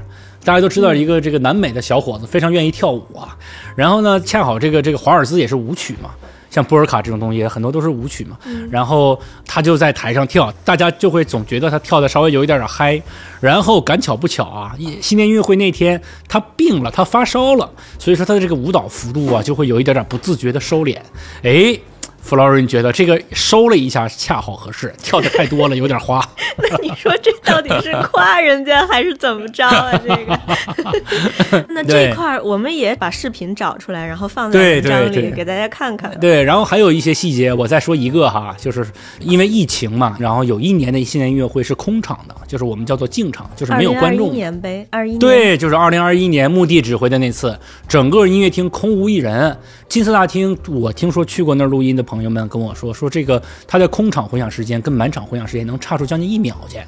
[0.45, 3.37] 大家都知道，一个这个南美的小伙子非常愿意跳舞啊。
[3.75, 6.11] 然后呢，恰好这个这个华尔兹也是舞曲嘛，
[6.49, 8.39] 像波尔卡这种东西很多都是舞曲嘛。
[8.71, 13.03] 然后他就在台上跳，大家就会总觉得他跳的稍微有一点点嗨。
[13.41, 20.97] 然后赶巧不巧啊，一新年音乐会那天他病了，他发烧了，所以说他的这个舞蹈幅度啊就会有一点点不自觉的收敛。
[21.43, 21.79] 哎。
[22.21, 26.23] 弗劳伦觉得这个收了一下恰好合适，跳的太多了有点花。
[26.71, 29.93] 那你说这到底是夸人家还是怎么着啊？
[29.99, 36.19] 这个， 那这对块儿我们也把视频找出来，然后放在对文章对对里给大家看看。
[36.21, 38.87] 对，然后还有一些细节，我再说一个哈，就是
[39.21, 44.35] 因为疫情嘛，然后有一年的新年音乐会是空场的，就是我们叫做净场，就是没有观2021众。
[44.35, 45.19] 年呗，二一年。
[45.19, 47.59] 对，就是二零二一年墓地指挥的那次，
[47.89, 49.57] 整个音乐厅空无一人。
[49.89, 56.79] 金色大厅，我听说去过那儿录音的朋友们跟我说，说这个他的空场回响时间跟满场回响时间能差出将近一秒去。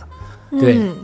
[0.58, 0.96] 对嗯，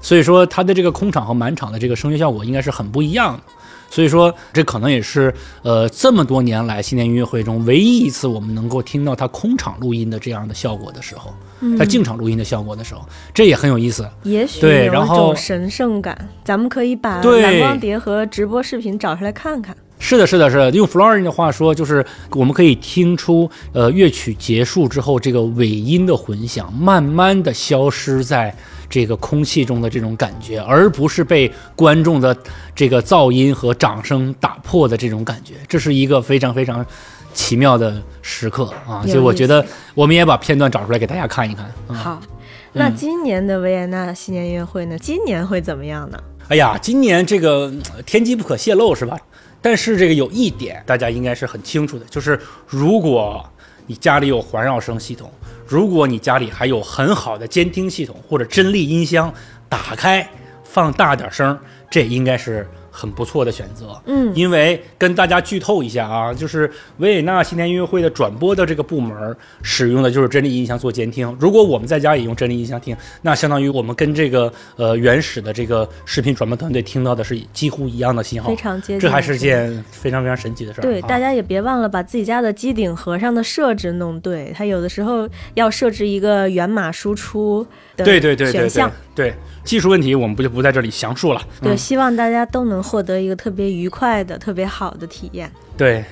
[0.00, 3.42] 所以说它的这个空场和满场的这个声学效果应该是很不一样的。
[3.88, 11.32] 所以说，这可能也是呃这么多年来新年音乐会中唯一一次我们能够听到他空场录音的这样的效果的时候，
[11.78, 13.00] 他进场录音的效果的时候，
[13.32, 14.08] 这也很有意思。
[14.22, 19.76] 也许对然后神圣感，咱们可以把蓝光碟和直播视频找出来看看。
[20.00, 20.70] 是的，是的，是的。
[20.70, 28.52] 用 Florin 的话说，就是我们可以听出，呃，乐曲结束之后，这个尾音的混响慢慢的消失在
[28.88, 32.36] 这个空气中的这种感觉，而不是被观众的
[32.74, 35.54] 这个噪音和掌声打破的这种感觉。
[35.68, 36.84] 这是一个非常非常
[37.32, 39.02] 奇妙的时刻啊！
[39.04, 41.70] 有所以我觉得我们也把片段找出来给大家看一看。
[41.88, 42.20] 嗯、好，
[42.72, 44.98] 那今年的维也纳新年音乐会呢？
[44.98, 46.18] 今年会怎么样呢？
[46.48, 49.16] 哎呀，今年这个呃天机不可泄露是吧？
[49.62, 53.44] 但是这个有一点大家应该是很清楚的，就是如果
[53.86, 55.30] 你家里有环绕声系统，
[55.66, 59.32] 如果你家里还有很好的监听系统或者真力音箱，
[59.68, 60.28] 打开
[60.64, 61.58] 放大点声，
[61.90, 64.00] 这应该是很不错的选择。
[64.06, 71.36] 嗯，因为跟大家剧透一下啊，就是维也纳新年音乐会的转播的这个部门使用的就是真理音箱做监听。
[71.40, 79.00] 如果我们在家也用真理音箱听，那相当于我们跟这个呃原始的这个视频转播团队听到的是几乎一样的信号非，常接近。
[79.00, 80.82] 这还是件非常非常神奇的事儿。
[80.82, 87.66] 对，啊大家也别忘了把自己家的机顶盒上的设置弄对，它有的时候要设置一个源码输出
[88.00, 88.92] 的对对对对对选项。
[89.14, 89.34] 对
[89.64, 91.42] 技术问题我们不就不在这里详述了。
[91.62, 95.50] 对，嗯希望大家都能获得一个特别愉快的、特别好的体验。
[95.76, 96.04] 对。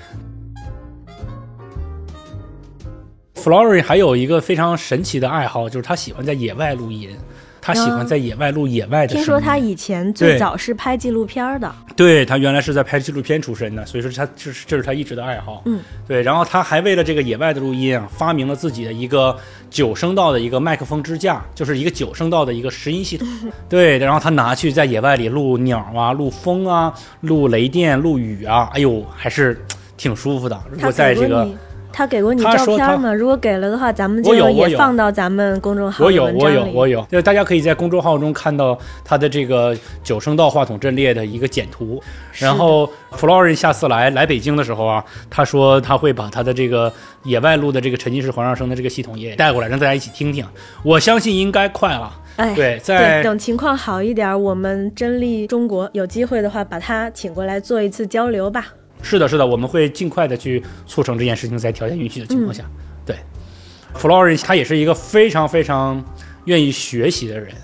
[3.35, 7.17] Flory 还有一个非常神奇的爱好，就是他喜欢在野外录音，
[7.69, 9.15] 他喜欢在野外录野外的。
[9.15, 15.61] 听说他以前最早是拍纪录片的，对他原来是在拍纪录片出身的，所以说他这是这是他一直的爱好。
[15.67, 19.37] 嗯，对，然后他还为了这个野外的录音啊，发明了自己的一个
[19.69, 23.29] 九声道的一个麦克风支架，就是一个九声道的一个拾音系统。
[23.69, 29.63] 对，然后他拿去在野外里录鸟啊、录风啊、录雷电、录雨啊，哎呦，还是
[29.99, 30.59] 挺舒服的。
[30.71, 31.47] 如果在这个
[31.99, 33.13] 他给过你照片吗？
[33.13, 36.65] 如果给了的话，咱们就也放到咱们公众号的我有，我有。
[36.67, 42.01] 我有，就是大家可以在公众号中看到他的这个九声道话筒阵列的一个简图。
[42.35, 46.93] 然后 Florin 下次来来北京的时候啊，他说他会把他的这个
[47.25, 50.47] 野外录的这个沉浸式环绕声的这个系统也带过来，让大家一起听听。
[50.85, 52.13] 我相信应该快了。
[52.37, 58.67] 哎，对，在等情况好一点，我们真力中国有机会的话，把他请过来做一次交流吧。
[59.03, 62.63] 是的，是的，我们会尽快的去促成这件事情，在条件允许的情况下。
[62.65, 63.17] 嗯对
[63.97, 66.05] ，Florence 他也是一个非常非常
[66.45, 67.55] 愿意学习的人。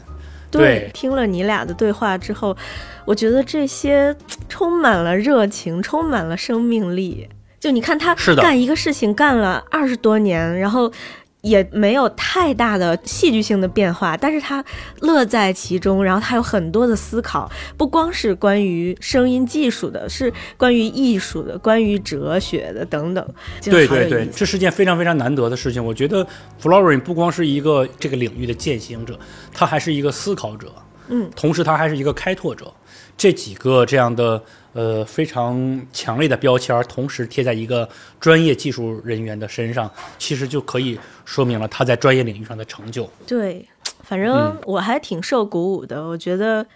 [0.50, 2.56] 对听了你俩的对话之后，
[3.04, 4.16] 我觉得这些
[4.48, 7.28] 充满了热情，充满了生命力。
[7.60, 10.90] 就你看他干一个事情干了二十多年，然后
[11.44, 14.64] 也没有太大的戏剧性的变化，但是他
[15.00, 23.22] 乐在其中，然后他有很多的思考，不光是关于声音技术的，是关于艺术的，关于哲学的等等。
[23.62, 25.84] 对对对，这是件非常非常难得的事情。
[25.84, 26.26] 我觉得
[26.62, 29.18] Florin 不光是一个这个领域的践行者，
[29.52, 30.72] 他还是一个思考者，
[31.08, 32.72] 嗯，同时他还是一个开拓者。
[33.16, 34.42] 这几个这样的
[34.74, 37.88] 呃非常强烈的标签儿，同时贴在一个
[38.20, 43.08] 专业技术人员的身上，其实就可以说明了他在专业领域上的成就。
[43.26, 43.66] 对，
[44.02, 46.06] 反嗯正我还挺受鼓舞的。
[46.06, 46.66] 我觉得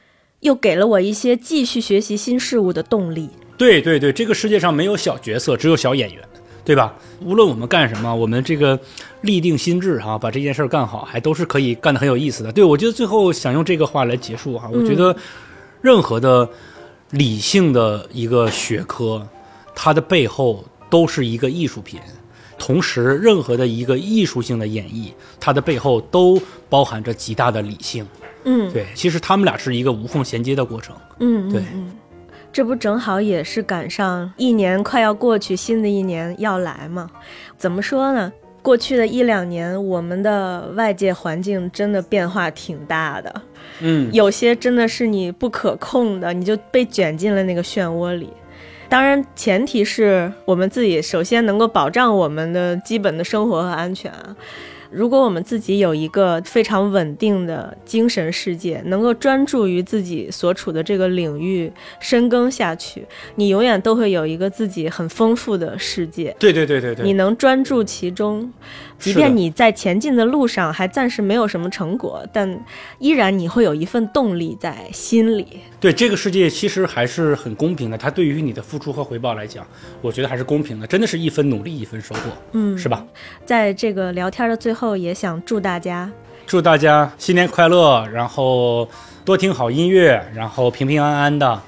[0.41, 3.29] 又给了我一些继续学习新事物的动力。
[3.59, 6.23] 对对对，这个世界上没有小角色，只有小演员，
[6.65, 6.95] 对吧？
[7.21, 8.79] 无论我们干什么，我们这个
[9.23, 12.53] 立定心智哈、把这件事儿干好，还都是可以干得很有意思的。
[12.53, 15.17] 对我觉得最后想用这个话来结束哈、我觉得
[15.81, 16.49] 任何的
[17.11, 19.27] 理性的一个学科，
[19.75, 22.01] 它的背后都是一个艺术品。
[22.59, 28.07] 同时，任何的一个艺术性的演绎，它的背后都包含着极大的理性。
[28.45, 30.97] 嗯，对，其实他们俩是一个无缝衔接的过程。
[31.21, 31.93] 嗯，嗯对嗯，
[32.53, 37.09] 这不正好也是赶上一年快要过去，新的一年要来嘛？
[37.57, 38.33] 怎么说呢？
[38.69, 43.43] 过去的一两年，我们的外界环境真的变化挺大的，
[43.81, 48.29] 嗯，有些真的是你不可控的，你就被卷进了那个漩涡里。
[48.87, 54.37] 当然，前提是我们自己首先能够保障我们的基本的生活和安全啊。
[54.91, 61.71] 如果我们自己有一个非常稳定的精神世界，能够专注于自己所处的这个领域
[62.01, 63.05] 深耕下去，
[63.37, 66.35] 你永远都会有一个自己很丰富的世界。
[66.39, 68.51] 对对对对对，你能专注其中，
[68.99, 72.59] 即便你在前进的路上还暂时没有什么成果，但
[72.99, 75.61] 依然你会有一份动力在心里。
[75.79, 79.67] 对这个世界其实还是很公平的，它对于你的付出和回报来讲，
[80.01, 82.21] 我觉得还是公平的，真的是一分努力一分收获，
[82.53, 83.05] 嗯，是吧？
[83.47, 86.11] 在这个聊天的最后，也想祝大家
[86.47, 88.89] 祝大家新年快乐，然后
[89.25, 91.63] 多听好音乐，然后平平安安的，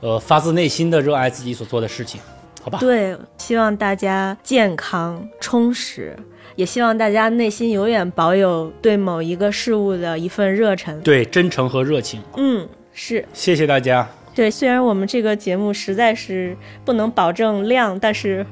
[0.00, 2.20] 呃，发自内心的热爱自己所做的事情，
[2.60, 2.78] 好吧？
[2.80, 6.14] 对，希望大家健康充实，
[6.56, 11.00] 也希望大家内心永远保有对某一个事物的一份热忱。
[11.02, 12.20] 对，真诚和热情。
[12.36, 14.08] 嗯，是谢谢大家。
[14.34, 18.44] 对，虽然我们这个节目实在是不能保证量，但是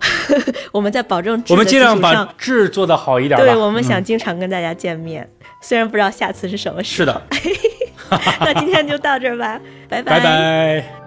[0.72, 3.44] 我们在保证质我们尽量把质做得好一点吧。
[3.44, 5.28] 对，我们嗯想经常跟大家见面，
[5.60, 7.22] 虽然不知道下次是什么时候是的，
[8.10, 8.18] 候。
[8.40, 11.03] 那今天就到这儿吧，拜拜拜。